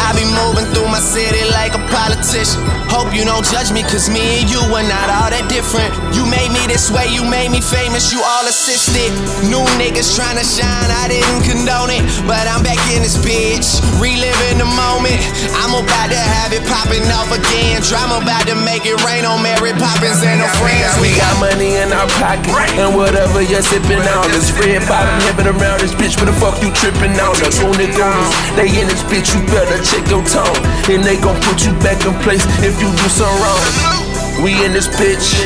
I 0.00 0.14
be 0.16 0.24
moving 0.26 0.66
through 0.74 0.88
my 0.88 1.02
city 1.02 1.44
like 1.52 1.74
a 1.74 1.82
politician. 1.92 2.62
Hope 2.88 3.10
you 3.10 3.26
don't 3.26 3.42
judge 3.42 3.74
me, 3.74 3.82
cause 3.82 4.06
me 4.06 4.42
and 4.42 4.46
you 4.46 4.62
are 4.70 4.86
not 4.86 5.10
all 5.10 5.26
that 5.30 5.46
different. 5.50 5.90
You 6.14 6.22
made 6.26 6.54
me 6.54 6.62
this 6.70 6.94
way, 6.94 7.10
you 7.10 7.26
made 7.26 7.50
me 7.50 7.58
famous, 7.58 8.14
you 8.14 8.22
all 8.22 8.46
assisted. 8.46 9.10
New 9.50 9.62
niggas 9.78 10.14
trying 10.14 10.38
to 10.38 10.46
shine, 10.46 10.90
I 11.02 11.10
didn't 11.10 11.42
condone 11.42 11.90
it. 11.90 12.06
But 12.26 12.46
I'm 12.46 12.62
back 12.62 12.78
in 12.94 13.02
this 13.02 13.18
bitch, 13.18 13.82
reliving 13.98 14.62
the 14.62 14.68
moment. 14.78 15.18
I'm 15.58 15.74
about 15.74 16.08
to 16.14 16.20
have 16.22 16.54
it 16.54 16.62
popping 16.70 17.02
off 17.10 17.34
again. 17.34 17.82
Drama 17.82 18.22
about 18.22 18.46
to 18.46 18.54
make 18.62 18.86
it 18.86 18.94
rain 19.02 19.26
on 19.26 19.42
Mary 19.42 19.74
Poppins 19.74 20.22
and 20.22 20.38
her 20.38 20.52
friends. 20.62 20.94
We 21.02 21.10
got 21.18 21.34
money 21.42 21.74
in 21.74 21.90
our 21.90 22.06
pocket, 22.22 22.54
and 22.78 22.94
whatever 22.94 23.42
you're 23.42 23.64
sipping 23.66 24.00
on 24.06 24.30
is 24.30 24.54
red 24.54 24.86
bottom 24.86 25.18
heaven 25.26 25.50
around 25.50 25.82
this 25.82 25.92
bitch. 25.98 26.14
What 26.14 26.30
the 26.30 26.36
fuck 26.38 26.62
you 26.62 26.70
tripping 26.70 27.18
on? 27.18 27.34
The 27.42 27.50
goonies, 27.50 27.90
goonies, 27.98 28.30
they 28.54 28.70
in 28.70 28.86
this 28.86 29.02
bitch. 29.10 29.34
You 29.34 29.42
better 29.50 29.82
check 29.84 30.08
your 30.08 30.24
tone, 30.24 30.58
and 30.88 31.04
they 31.04 31.20
gon' 31.20 31.36
put 31.44 31.64
you 31.64 31.72
back 31.84 32.00
in 32.08 32.16
place 32.24 32.44
if 32.64 32.80
you 32.80 32.88
do 32.88 33.06
something 33.12 33.40
wrong. 33.44 34.04
We 34.42 34.56
in 34.64 34.72
this 34.72 34.88
bitch. 34.88 35.36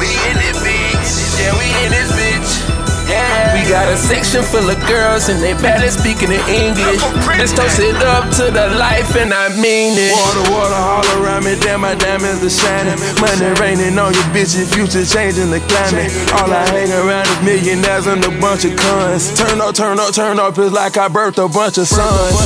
We 0.00 0.08
in 0.30 0.36
this 0.40 0.56
bitch. 0.62 1.10
Yeah, 1.36 1.52
we 1.58 1.66
in 1.84 1.90
this 1.92 2.10
bitch. 2.14 2.70
Yeah. 3.10 3.54
We 3.54 3.68
got 3.68 3.92
a 3.92 3.96
section 3.96 4.42
full 4.42 4.70
of 4.70 4.78
girls 4.86 5.28
and 5.28 5.42
they 5.42 5.52
barely 5.54 5.88
speaking 5.88 6.30
in 6.30 6.40
English. 6.46 7.02
Let's 7.36 7.52
toast 7.52 7.80
it 7.80 7.96
up 8.06 8.30
to 8.38 8.54
the 8.54 8.70
life 8.78 9.16
and 9.16 9.34
I 9.34 9.50
mean 9.60 9.98
it. 9.98 10.14
Water, 10.14 10.46
water 10.54 10.78
all 10.78 11.06
around 11.18 11.44
me, 11.44 11.58
damn 11.60 11.80
my 11.80 11.96
diamonds 11.96 12.42
are 12.44 12.50
shining. 12.50 12.96
Money 13.20 13.50
raining 13.60 13.98
on 13.98 14.14
your 14.14 14.28
bitch, 14.30 14.56
your 14.56 14.66
future 14.66 15.04
changing 15.04 15.50
the 15.50 15.60
climate. 15.66 16.12
All 16.38 16.52
I 16.52 16.64
hang 16.70 16.92
around 16.92 17.26
is 17.26 17.42
millionaires 17.42 18.06
and 18.06 18.24
a 18.24 18.30
bunch 18.40 18.64
of 18.64 18.76
cons. 18.78 19.36
Turn 19.36 19.60
up, 19.60 19.74
turn 19.74 19.98
up, 19.98 20.14
turn 20.14 20.38
up, 20.38 20.56
it's 20.56 20.72
like 20.72 20.96
I 20.96 21.08
birthed 21.08 21.44
a 21.44 21.48
bunch 21.48 21.78
of 21.78 21.88
sons. 21.88 22.36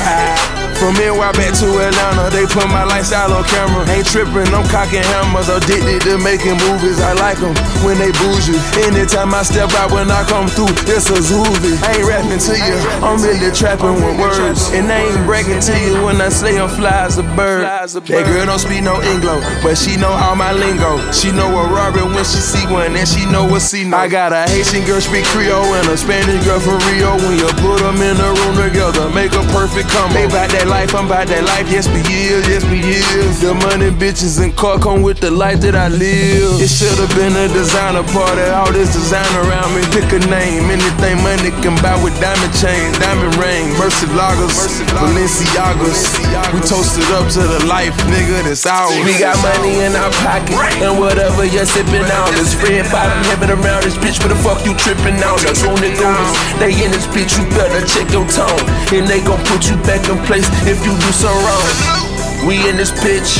Ah. 0.00 0.59
From 0.80 0.96
NY 0.96 1.12
back 1.36 1.52
to 1.60 1.68
Atlanta, 1.76 2.32
they 2.32 2.48
put 2.48 2.64
my 2.72 2.88
lifestyle 2.88 3.36
on 3.36 3.44
camera. 3.44 3.84
Ain't 3.92 4.08
tripping, 4.08 4.48
I'm 4.48 4.64
cocking 4.72 5.04
hammers. 5.12 5.52
Addicted 5.52 6.00
to 6.08 6.16
making 6.16 6.56
movies, 6.56 6.96
I 7.04 7.12
like 7.20 7.36
them 7.36 7.52
when 7.84 8.00
they 8.00 8.08
bougie. 8.16 8.56
Anytime 8.88 9.36
I 9.36 9.44
step 9.44 9.68
out, 9.76 9.92
when 9.92 10.08
I 10.08 10.24
come 10.24 10.48
through, 10.48 10.72
it's 10.88 11.12
a 11.12 11.20
zoovie. 11.20 11.76
I 11.84 12.00
ain't 12.00 12.08
rapping 12.08 12.40
to 12.48 12.56
you, 12.56 12.80
I'm 13.04 13.20
really 13.20 13.52
trapping 13.52 14.00
with 14.00 14.16
words. 14.16 14.72
And 14.72 14.88
I 14.88 15.04
ain't 15.04 15.20
bragging 15.28 15.60
to 15.60 15.74
you 15.84 16.00
when 16.00 16.16
I 16.16 16.32
say 16.32 16.56
I'm 16.56 16.72
fly 16.72 17.04
as 17.04 17.20
a 17.20 17.28
bird. 17.36 17.68
That 17.68 18.24
girl 18.24 18.48
don't 18.48 18.56
speak 18.56 18.80
no 18.80 18.96
Anglo, 19.04 19.44
but 19.60 19.76
she 19.76 20.00
know 20.00 20.16
all 20.16 20.32
my 20.32 20.56
lingo. 20.56 20.96
She 21.12 21.28
know 21.28 21.52
a 21.60 21.68
Robert 21.68 22.08
when 22.08 22.24
she 22.24 22.40
see 22.40 22.64
one, 22.72 22.96
and 22.96 23.04
she 23.04 23.28
know 23.28 23.44
what 23.44 23.60
she 23.60 23.84
know. 23.84 24.00
I 24.00 24.08
got 24.08 24.32
a 24.32 24.48
Haitian 24.48 24.88
girl 24.88 25.04
speak 25.04 25.28
Creole 25.28 25.76
and 25.76 25.92
a 25.92 25.96
Spanish 26.00 26.40
girl 26.48 26.56
from 26.56 26.80
Rio. 26.88 27.20
When 27.20 27.36
you 27.36 27.52
put 27.60 27.84
them 27.84 28.00
in 28.00 28.16
a 28.16 28.32
room 28.32 28.56
together, 28.56 29.12
make 29.12 29.36
a 29.36 29.44
perfect 29.52 29.92
combo. 29.92 30.16
They 30.16 30.24
that 30.56 30.69
life, 30.70 30.94
I'm 30.94 31.10
about 31.10 31.26
that 31.26 31.42
life. 31.42 31.66
Yes, 31.66 31.90
we 31.90 32.00
is, 32.06 32.46
yes, 32.46 32.62
we 32.70 32.78
is. 32.78 33.42
The 33.42 33.52
money, 33.52 33.90
bitches, 33.90 34.38
and 34.38 34.54
car 34.54 34.78
come 34.78 35.02
with 35.02 35.18
the 35.18 35.30
life 35.30 35.60
that 35.66 35.74
I 35.74 35.90
live. 35.90 36.62
It 36.62 36.70
should 36.70 36.94
have 37.02 37.10
been 37.18 37.34
a 37.34 37.50
designer 37.50 38.06
party. 38.14 38.46
All 38.54 38.70
this 38.70 38.94
design 38.94 39.26
around 39.42 39.74
me. 39.74 39.82
Pick 39.90 40.06
a 40.14 40.22
name, 40.30 40.70
anything 40.70 41.18
money 41.26 41.50
can 41.60 41.74
buy 41.82 41.98
with 41.98 42.14
diamond 42.22 42.54
chain, 42.54 42.94
diamond 43.02 43.34
ring, 43.42 43.74
Mercy 43.74 44.06
Lagers, 44.14 44.78
Balenciagas. 44.94 46.14
We 46.54 46.62
toasted 46.62 47.10
up 47.18 47.26
to 47.34 47.42
the 47.42 47.66
life, 47.66 47.92
nigga, 48.06 48.46
that's 48.46 48.64
ours. 48.64 48.94
We 49.02 49.18
got 49.18 49.34
money 49.42 49.82
in 49.82 49.98
our 49.98 50.14
pocket, 50.22 50.54
and 50.78 51.02
whatever 51.02 51.42
you're 51.42 51.66
sipping 51.66 52.06
on 52.06 52.30
is 52.38 52.54
red 52.62 52.86
bottom 52.94 53.18
heaven 53.26 53.50
around 53.50 53.82
this 53.82 53.98
bitch. 53.98 54.22
What 54.22 54.30
the 54.30 54.38
fuck 54.38 54.62
you 54.62 54.78
tripping 54.78 55.18
on? 55.26 55.42
The 55.42 55.50
goonies, 55.58 55.98
goonies, 55.98 56.38
they 56.62 56.70
in 56.78 56.94
this 56.94 57.10
bitch. 57.10 57.34
You 57.34 57.42
better 57.58 57.82
check 57.82 58.06
your 58.14 58.26
tone, 58.30 58.62
and 58.94 59.10
they 59.10 59.18
gon' 59.26 59.42
put 59.50 59.66
you 59.66 59.74
back 59.82 60.06
in 60.06 60.14
place 60.30 60.46
if 60.66 60.84
you 60.84 60.92
do 60.92 61.10
something 61.12 61.44
wrong. 61.44 62.48
We 62.48 62.68
in 62.68 62.76
this 62.76 62.92
bitch. 62.92 63.36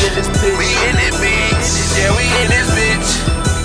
We 0.57 0.69
in 0.89 0.95
this 0.97 1.17
bitch. 1.17 1.97
Yeah, 1.97 2.13
we 2.17 2.25
in 2.45 2.49
this 2.53 2.69
bitch. 2.77 3.09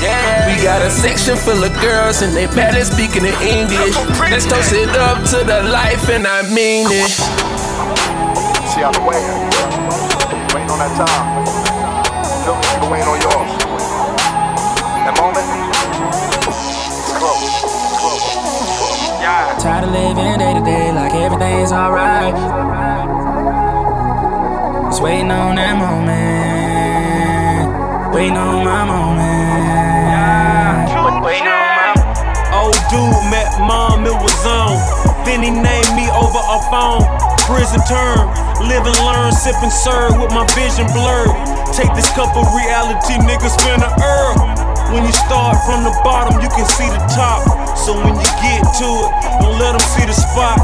Yeah. 0.01 0.47
We 0.47 0.63
got 0.63 0.81
a 0.81 0.89
section 0.89 1.35
full 1.35 1.63
of 1.63 1.73
girls 1.81 2.21
and 2.21 2.33
they 2.33 2.47
barely 2.47 2.83
speaking 2.83 3.25
in 3.25 3.35
English. 3.43 3.95
Let's 4.31 4.45
toast 4.45 4.71
it 4.71 4.89
up 4.95 5.23
to 5.31 5.43
the 5.43 5.63
life 5.71 6.09
and 6.09 6.27
I 6.27 6.43
mean 6.53 6.87
it. 6.91 7.11
See 8.71 8.83
out 8.83 8.93
the 8.93 9.01
way. 9.03 9.19
Waiting 10.55 10.71
on 10.71 10.79
that 10.79 10.93
time. 10.95 11.43
Feel 12.43 12.55
me? 12.55 12.63
People 12.75 12.89
waiting 12.91 13.07
on 13.07 13.19
yours. 13.19 13.51
That 15.03 15.15
moment. 15.19 15.47
It's 16.47 17.11
close. 17.17 17.43
It's 17.43 17.99
close. 17.99 18.23
Yeah. 19.19 19.57
Tired 19.59 19.83
of 19.85 19.91
living 19.91 20.39
day 20.39 20.53
to 20.53 20.63
day 20.63 20.91
like 20.91 21.13
everything's 21.13 21.71
alright. 21.71 23.04
Waiting 25.05 25.29
on 25.29 25.53
that 25.53 25.77
moment. 25.77 26.09
Waiting 28.09 28.33
on 28.33 28.65
my 28.65 28.81
moment. 28.89 29.29
My 30.89 31.29
Old 32.57 32.73
dude 32.89 33.13
met 33.29 33.53
mom, 33.61 34.01
it 34.09 34.17
was 34.17 34.41
on. 34.49 34.81
Then 35.21 35.45
he 35.45 35.53
named 35.53 35.93
me 35.93 36.09
over 36.09 36.41
a 36.41 36.57
phone. 36.73 37.05
Prison 37.45 37.85
term, 37.85 38.33
live 38.65 38.81
and 38.81 38.97
learn, 39.05 39.29
sip 39.29 39.53
and 39.61 39.69
serve 39.69 40.17
with 40.17 40.33
my 40.33 40.41
vision 40.57 40.89
blurred. 40.89 41.37
Take 41.69 41.93
this 41.93 42.09
cup 42.17 42.33
of 42.33 42.49
reality, 42.57 43.21
nigga, 43.21 43.53
spin 43.53 43.85
a 43.85 43.93
herb. 44.01 44.41
When 44.89 45.05
you 45.05 45.13
start 45.13 45.61
from 45.69 45.85
the 45.85 45.93
bottom, 46.01 46.41
you 46.41 46.49
can 46.49 46.65
see 46.65 46.89
the 46.89 47.05
top. 47.13 47.45
So 47.77 47.93
when 47.93 48.17
you 48.17 48.29
get 48.41 48.65
to 48.81 48.89
it, 49.05 49.13
don't 49.37 49.61
let 49.61 49.77
them 49.77 49.85
see 49.85 50.09
the 50.09 50.17
spot. 50.17 50.57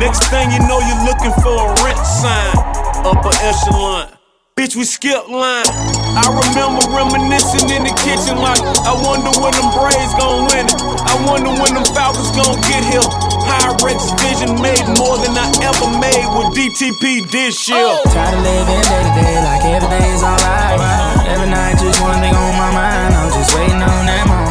Next 0.00 0.24
thing 0.32 0.48
you 0.48 0.64
know, 0.64 0.80
you're 0.80 1.04
looking 1.04 1.36
for 1.44 1.68
a 1.68 1.76
rent 1.84 2.00
sign. 2.00 2.71
Upper 3.04 3.34
echelon. 3.42 4.08
Bitch, 4.54 4.76
we 4.76 4.84
skip 4.84 5.26
line. 5.26 5.66
I 6.14 6.28
remember 6.28 6.86
reminiscing 6.92 7.66
in 7.72 7.82
the 7.82 7.94
kitchen 8.04 8.38
like, 8.38 8.62
I 8.86 8.94
wonder 8.94 9.34
when 9.42 9.50
them 9.58 9.68
Braves 9.74 10.14
gon' 10.14 10.46
win 10.46 10.70
it. 10.70 10.76
I 10.78 11.18
wonder 11.26 11.50
when 11.50 11.74
them 11.74 11.88
Falcons 11.90 12.30
gon' 12.30 12.60
get 12.70 12.84
here. 12.86 13.02
Pyrex 13.42 14.06
vision 14.22 14.54
made 14.62 14.86
more 15.00 15.18
than 15.18 15.34
I 15.34 15.50
ever 15.66 15.88
made 15.98 16.28
with 16.36 16.54
DTP 16.54 17.26
this 17.32 17.66
year. 17.66 17.80
Oh. 17.80 18.06
Tired 18.12 18.38
of 18.38 18.44
living 18.44 18.82
day 18.86 19.02
to 19.02 19.12
day 19.18 19.34
like 19.42 19.64
everything's 19.66 20.22
alright. 20.22 20.78
Every 21.26 21.50
night, 21.50 21.80
just 21.82 21.98
one 22.02 22.20
thing 22.22 22.36
on 22.36 22.54
my 22.54 22.70
mind. 22.70 23.14
I'm 23.18 23.32
just 23.34 23.50
waiting 23.56 23.82
on 23.82 24.06
that 24.06 24.28
moment. 24.28 24.41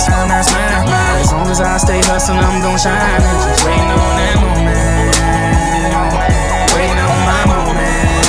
As 0.00 1.32
long 1.32 1.46
as 1.46 1.60
I 1.60 1.76
stay 1.76 2.00
hustling, 2.00 2.38
I'm 2.38 2.62
gon' 2.62 2.78
shine. 2.78 3.20
Just 3.20 3.64
waiting 3.66 3.90
on 3.92 4.16
that 4.16 4.36
moment. 4.40 5.14
Waiting 6.74 6.98
on 6.98 7.20
my 7.28 7.44
moment. 7.52 8.24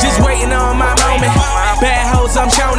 Just 0.00 0.20
waiting 0.20 0.52
on 0.52 0.76
my 0.76 0.92
moment. 1.02 1.32
Bad 1.80 2.14
hoes, 2.14 2.23
I'm 2.44 2.52
showing. 2.52 2.76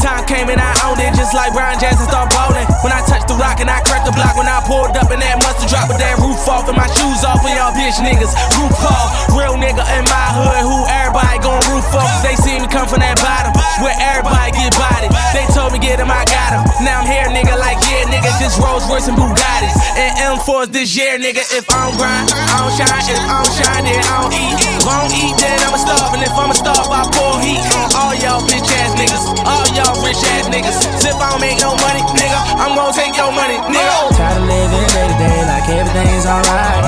Time 0.00 0.24
came 0.24 0.48
and 0.48 0.56
I 0.56 0.72
owned 0.88 0.96
it. 0.96 1.12
just 1.12 1.36
like 1.36 1.52
Brian 1.52 1.76
Jackson 1.76 2.08
start 2.08 2.32
ballin'. 2.32 2.64
When 2.80 2.96
I 2.96 3.04
touched 3.04 3.28
the 3.28 3.36
rock 3.36 3.60
and 3.60 3.68
I 3.68 3.84
cracked 3.84 4.08
the 4.08 4.14
block. 4.16 4.40
When 4.40 4.48
I 4.48 4.64
pulled 4.64 4.96
up 4.96 5.12
and 5.12 5.20
that 5.20 5.36
mustard 5.44 5.68
drop 5.68 5.92
with 5.92 6.00
that 6.00 6.16
roof 6.16 6.40
off 6.48 6.64
and 6.64 6.80
my 6.80 6.88
shoes 6.96 7.20
off 7.20 7.44
and 7.44 7.52
y'all 7.52 7.76
bitch 7.76 8.00
niggas. 8.00 8.32
Roof 8.56 8.72
off, 8.88 9.36
real 9.36 9.60
nigga 9.60 9.84
in 10.00 10.08
my 10.08 10.28
hood 10.32 10.64
who 10.64 10.88
everybody 10.88 11.36
gon' 11.44 11.60
roof 11.68 11.84
off. 11.92 12.24
They 12.24 12.40
see 12.40 12.56
me 12.56 12.64
come 12.72 12.88
from 12.88 13.04
that 13.04 13.20
bottom 13.20 13.52
where 13.84 13.92
everybody 14.00 14.56
get 14.56 14.72
bodied. 14.80 15.12
They 15.36 15.44
told 15.52 15.76
me 15.76 15.78
get 15.82 16.00
him, 16.00 16.08
I 16.08 16.24
got 16.32 16.56
him. 16.56 16.62
Now 16.80 17.04
I'm 17.04 17.08
here, 17.08 17.28
nigga, 17.28 17.58
like 17.58 17.76
yeah, 17.84 18.08
nigga, 18.08 18.32
just 18.38 18.56
Rolls 18.62 18.88
Royce 18.88 19.12
and 19.12 19.16
Bugattis 19.18 19.76
and 19.98 20.40
M4s 20.40 20.72
this 20.72 20.96
year, 20.96 21.18
nigga. 21.18 21.44
If 21.52 21.68
I 21.68 21.90
don't 21.90 21.96
grind, 21.98 22.32
I 22.32 22.64
don't 22.64 22.72
shine. 22.78 23.04
If 23.04 23.18
I 23.18 23.44
don't 23.44 23.52
shine, 23.52 23.84
then 23.84 24.00
I 24.00 24.14
don't 24.22 24.32
eat. 24.32 24.56
If 24.56 24.86
I 24.88 24.94
don't 25.02 25.12
eat, 25.12 25.34
then 25.36 25.58
I'ma 25.68 25.78
starve. 25.82 26.14
And 26.14 26.22
if 26.22 26.32
I'ma 26.32 26.54
starve, 26.54 26.88
I 26.88 27.02
pour 27.12 27.42
heat 27.42 27.60
on 27.76 27.88
all 27.98 28.14
y'all 28.14 28.40
bitch 28.46 28.70
ass 28.78 28.94
niggas, 28.94 29.01
all 29.10 29.66
y'all 29.74 29.98
rich 30.04 30.22
ass 30.38 30.46
niggas. 30.46 30.78
If 31.02 31.16
I 31.18 31.30
don't 31.34 31.40
make 31.42 31.58
no 31.58 31.74
money, 31.82 32.02
nigga, 32.14 32.38
I'm 32.58 32.76
gonna 32.78 32.94
take 32.94 33.16
your 33.16 33.32
money, 33.34 33.58
nigga. 33.58 33.90
Oh. 33.98 34.14
Tired 34.14 34.38
of 34.38 34.46
living 34.46 34.86
day 34.94 35.06
to 35.10 35.16
day 35.18 35.38
like 35.48 35.66
everything's 35.66 36.26
alright. 36.26 36.84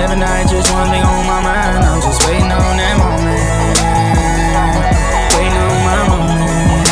Every 0.00 0.16
night, 0.16 0.48
just 0.48 0.72
one 0.72 0.88
thing 0.88 1.04
on 1.04 1.26
my 1.26 1.40
mind. 1.44 1.84
I'm 1.84 2.00
just 2.00 2.24
waiting 2.24 2.48
on 2.48 2.74
that 2.80 2.94
moment. 2.96 3.44
Waiting 5.36 5.60
on 5.60 5.78
my 5.84 6.00
moment. 6.08 6.86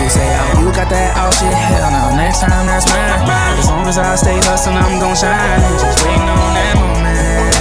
You 0.00 0.08
say, 0.08 0.24
oh, 0.24 0.64
you 0.64 0.72
got 0.72 0.88
that 0.88 1.16
out 1.20 1.34
shit. 1.34 1.52
Hell 1.52 1.90
no, 1.92 2.16
next 2.16 2.40
time 2.40 2.64
that's 2.64 2.88
mine. 2.88 3.58
As 3.58 3.68
long 3.68 3.86
as 3.86 3.98
I 3.98 4.16
stay 4.16 4.38
hustling, 4.48 4.76
I'm 4.76 4.98
gon' 5.00 5.16
shine. 5.16 5.60
Just 5.76 6.00
waiting 6.04 6.28
on 6.28 6.54
that 6.54 6.74
moment. 6.76 7.53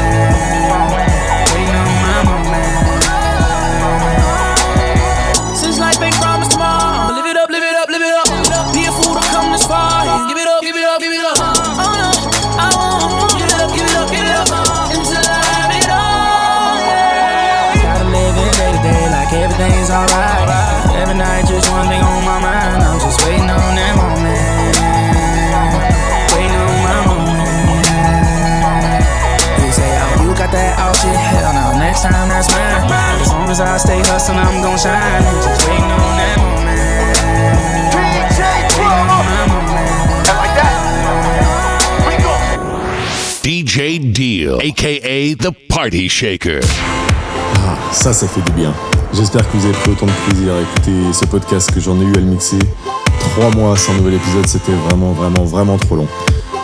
Alright. 19.93 20.89
Every 20.97 21.15
night, 21.15 21.45
just 21.45 21.69
one 21.71 21.87
thing 21.87 22.01
on 22.01 22.25
my 22.25 22.39
mind. 22.41 22.81
I'm 22.83 22.99
just 22.99 23.21
waiting 23.25 23.49
on 23.49 23.75
that 23.77 23.93
moment. 23.95 24.75
Waiting 26.33 26.57
on 26.57 26.77
my 26.81 26.99
moment. 27.05 27.85
You 29.61 29.71
say, 29.71 29.89
oh, 29.93 30.25
you 30.25 30.33
got 30.33 30.49
that 30.51 30.79
out 30.81 30.97
shit. 30.97 31.13
Hell 31.13 31.53
no, 31.53 31.77
next 31.77 32.01
time 32.01 32.27
that's 32.27 32.49
mine. 32.49 33.21
As 33.21 33.29
long 33.29 33.49
as 33.49 33.61
I 33.61 33.77
stay 33.77 34.01
hustling, 34.09 34.39
I'm 34.39 34.61
gon' 34.61 34.77
shine. 34.77 35.23
Just 35.45 35.67
waiting 35.69 35.85
on 35.85 36.17
that 36.17 36.37
moment. 36.41 36.63
Waiting 37.93 39.09
on 39.13 39.27
my. 39.29 39.33
DJ 43.43 44.13
Deal, 44.13 44.61
aka 44.61 45.33
The 45.33 45.51
Party 45.67 46.07
Shaker. 46.07 46.61
Ah, 47.57 47.77
ça, 47.91 48.13
ça 48.13 48.25
fait 48.25 48.39
du 48.39 48.53
bien. 48.53 48.73
J'espère 49.13 49.49
que 49.49 49.57
vous 49.57 49.65
avez 49.65 49.73
pris 49.73 49.91
autant 49.91 50.07
de 50.07 50.11
plaisir 50.27 50.53
à 50.53 50.61
écouter 50.61 51.13
ce 51.13 51.25
podcast 51.25 51.71
que 51.71 51.79
j'en 51.79 51.99
ai 52.01 52.03
eu 52.03 52.13
à 52.15 52.19
le 52.19 52.25
mixer. 52.25 52.57
Trois 53.19 53.51
mois 53.51 53.77
sans 53.77 53.93
nouvel 53.93 54.15
épisode, 54.15 54.47
c'était 54.47 54.71
vraiment, 54.89 55.11
vraiment, 55.11 55.43
vraiment 55.43 55.77
trop 55.77 55.97
long. 55.97 56.07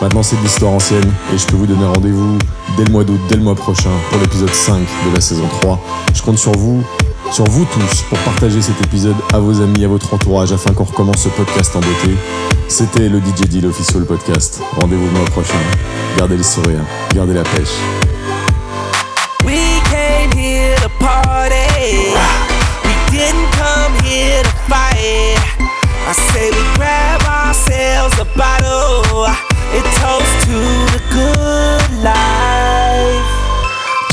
Maintenant, 0.02 0.22
c'est 0.22 0.36
de 0.36 0.42
l'histoire 0.42 0.72
ancienne 0.72 1.12
et 1.32 1.38
je 1.38 1.46
peux 1.46 1.56
vous 1.56 1.66
donner 1.66 1.84
rendez-vous 1.84 2.38
dès 2.76 2.84
le 2.84 2.90
mois 2.90 3.04
d'août, 3.04 3.20
dès 3.28 3.36
le 3.36 3.42
mois 3.42 3.54
prochain, 3.54 3.90
pour 4.10 4.18
l'épisode 4.20 4.52
5 4.52 4.78
de 4.78 5.14
la 5.14 5.20
saison 5.20 5.46
3. 5.60 5.80
Je 6.12 6.22
compte 6.22 6.38
sur 6.38 6.52
vous, 6.52 6.82
sur 7.30 7.44
vous 7.44 7.64
tous, 7.66 8.02
pour 8.08 8.18
partager 8.18 8.60
cet 8.60 8.80
épisode 8.84 9.16
à 9.32 9.38
vos 9.38 9.60
amis, 9.60 9.84
à 9.84 9.88
votre 9.88 10.12
entourage, 10.12 10.52
afin 10.52 10.72
qu'on 10.72 10.84
recommence 10.84 11.18
ce 11.18 11.28
podcast 11.28 11.76
en 11.76 11.80
beauté. 11.80 12.16
C'était 12.66 13.08
le 13.08 13.20
DJ 13.20 13.48
Deal 13.48 13.66
Official 13.66 14.04
Podcast. 14.04 14.60
Rendez-vous 14.80 15.06
le 15.06 15.12
mois 15.12 15.24
prochain. 15.26 15.58
Gardez 16.18 16.36
le 16.36 16.42
sourire, 16.42 16.80
gardez 17.14 17.34
la 17.34 17.42
pêche. 17.44 17.76
To 19.42 19.69
party. 20.98 22.16
We 22.84 22.94
didn't 23.14 23.50
come 23.54 23.94
here 24.02 24.42
to 24.42 24.54
fight. 24.66 25.38
I 26.08 26.12
say 26.32 26.50
we 26.50 26.62
grab 26.74 27.22
ourselves 27.22 28.18
a 28.18 28.26
bottle. 28.36 29.28
It 29.72 29.84
toast 30.02 30.34
to 30.46 30.58
the 30.94 31.02
good 31.14 32.02
life. 32.02 33.39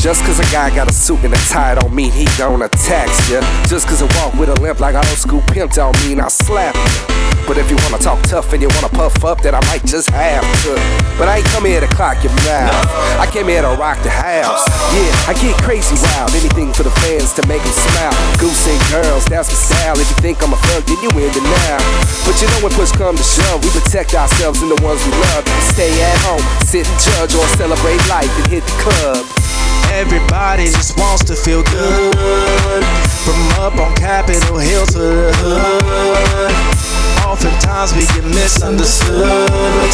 Just 0.02 0.24
cause 0.24 0.40
a 0.40 0.48
guy 0.54 0.74
got 0.76 0.90
a 0.90 0.94
suit 0.94 1.24
and 1.24 1.34
a 1.34 1.38
tie 1.50 1.76
don't 1.76 1.94
mean 1.94 2.12
he 2.12 2.26
gonna 2.38 2.70
tax 2.70 3.30
ya. 3.30 3.42
Just 3.66 3.88
cause 3.88 4.02
I 4.02 4.08
walk 4.22 4.34
with 4.36 4.50
a 4.50 4.56
limp 4.62 4.80
like 4.80 4.96
an 4.96 5.04
old 5.10 5.18
school 5.18 5.42
pimp 5.48 5.74
don't 5.74 5.98
mean 6.06 6.20
I 6.20 6.28
slap 6.28 6.76
ya. 6.76 7.18
But 7.48 7.58
if 7.58 7.72
you 7.72 7.80
wanna 7.88 7.98
talk 7.98 8.20
tough 8.28 8.52
and 8.52 8.62
you 8.62 8.68
wanna 8.76 8.92
puff 8.92 9.24
up, 9.24 9.40
then 9.42 9.56
I 9.56 9.64
might 9.72 9.84
just 9.88 10.10
have 10.12 10.44
to. 10.68 10.76
But 11.18 11.32
I 11.32 11.40
ain't 11.40 11.48
come 11.56 11.64
here 11.64 11.80
to 11.80 11.88
clock 11.88 12.20
your 12.22 12.36
mouth. 12.44 12.76
I 13.18 13.26
came 13.32 13.48
here 13.48 13.64
to 13.64 13.72
rock 13.80 14.04
the 14.04 14.12
house. 14.12 14.68
Yeah, 14.92 15.32
I 15.32 15.34
get 15.34 15.56
crazy 15.64 15.96
wild. 15.96 16.36
Anything 16.36 16.76
for 16.76 16.84
the 16.84 16.92
fans 17.00 17.32
to 17.40 17.42
make 17.48 17.64
them 17.64 17.72
smile. 17.72 18.16
Goose 18.36 18.68
and 18.68 18.82
girls, 18.92 19.24
that's 19.32 19.48
my 19.48 19.56
style. 19.56 19.96
If 19.96 20.12
you 20.12 20.18
think 20.20 20.44
I'm 20.44 20.52
a 20.52 20.60
thug, 20.68 20.84
then 20.92 21.00
you 21.00 21.10
in 21.16 21.32
now. 21.32 21.80
But 22.28 22.36
you 22.44 22.52
know 22.52 22.68
when 22.68 22.76
push 22.76 22.92
come 22.92 23.16
to 23.16 23.24
shove, 23.24 23.64
we 23.64 23.72
protect 23.72 24.14
ourselves 24.14 24.60
and 24.62 24.70
the 24.70 24.80
ones 24.84 25.00
we 25.08 25.16
love. 25.32 25.48
Stay 25.72 25.90
at 26.04 26.20
home, 26.28 26.44
sit 26.68 26.84
and 26.84 27.00
judge 27.00 27.32
or 27.32 27.48
celebrate 27.56 28.04
life 28.12 28.30
and 28.44 28.48
hit 28.52 28.68
the 28.68 28.76
club. 28.84 29.47
Everybody 29.94 30.66
just 30.66 30.98
wants 30.98 31.24
to 31.26 31.36
feel 31.36 31.64
good. 31.64 32.84
From 33.26 33.40
up 33.64 33.76
on 33.78 33.96
Capitol 33.96 34.58
Hill 34.58 34.86
to 34.88 35.00
the 35.00 35.34
hood. 35.38 36.52
Oftentimes 37.26 37.94
we 37.94 38.06
get 38.16 38.24
misunderstood. 38.24 39.87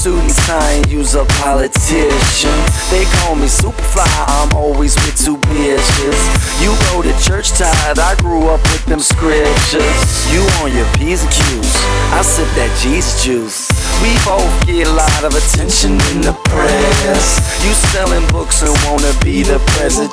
Call 0.00 0.12
you 0.12 0.20
suit 0.20 0.22
and 0.22 0.34
tie 0.46 0.72
and 0.72 0.90
use 0.90 1.14
a 1.14 1.24
politician. 1.40 2.56
They 2.90 3.04
call 3.20 3.34
me 3.34 3.46
Superfly, 3.46 4.06
I'm 4.28 4.56
always 4.56 4.94
with 4.94 5.16
two 5.16 5.36
bitches. 5.36 6.20
You 6.62 6.74
go 6.90 7.02
to 7.02 7.12
church 7.22 7.50
tithe, 7.50 7.98
I 7.98 8.14
grew 8.16 8.48
up 8.48 8.60
with 8.72 8.84
them 8.86 9.00
scriptures. 9.00 9.82
You 10.32 10.40
on 10.62 10.74
your 10.74 10.86
P's 10.94 11.22
and 11.22 11.32
Q's, 11.32 11.76
I 12.12 12.22
sip 12.22 12.48
that 12.56 12.70
Jesus 12.82 13.24
juice. 13.24 13.68
We 14.02 14.16
both 14.24 14.50
get 14.66 14.86
a 14.86 14.92
lot 14.92 15.24
of 15.24 15.34
attention 15.34 15.92
in 16.12 16.22
the 16.22 16.32
press. 16.48 17.40
You 17.64 17.72
selling 17.92 18.26
books 18.28 18.62
and 18.62 18.72
wanna 18.86 19.12
be 19.24 19.42
the 19.42 19.58
president. 19.76 20.10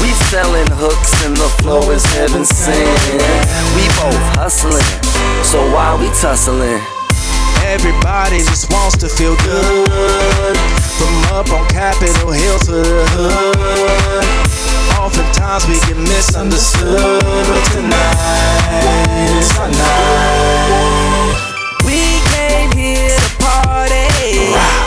We 0.00 0.10
selling 0.30 0.70
hooks 0.70 1.12
and 1.26 1.36
the 1.36 1.50
flow 1.62 1.90
is 1.90 2.04
heaven 2.14 2.44
sent. 2.44 3.22
We 3.74 3.84
both 3.98 4.24
hustling, 4.38 4.86
so 5.44 5.58
why 5.72 5.96
we 5.98 6.08
tussling? 6.20 6.99
Everybody 7.70 8.38
just 8.38 8.72
wants 8.72 8.96
to 8.96 9.08
feel 9.08 9.36
good. 9.36 10.56
From 10.98 11.14
up 11.38 11.52
on 11.52 11.68
Capitol 11.68 12.32
Hill 12.32 12.58
to 12.66 12.72
the 12.72 13.06
hood. 13.14 14.26
Oftentimes 14.98 15.68
we 15.68 15.78
get 15.86 15.96
misunderstood. 15.96 17.22
But 17.22 17.62
tonight 17.70 19.06
is 19.38 19.56
our 19.56 19.70
night. 19.70 21.38
We 21.86 22.18
came 22.34 22.72
here 22.72 23.14
to 23.14 23.30
party. 23.38 24.50
We 24.50 24.79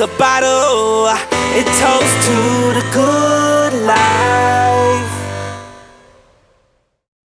a 0.00 0.06
bottle. 0.18 1.08
It 1.56 1.66
toast 1.66 2.26
to 2.26 2.36
the 2.74 2.84
good 2.92 3.86
life. 3.86 4.57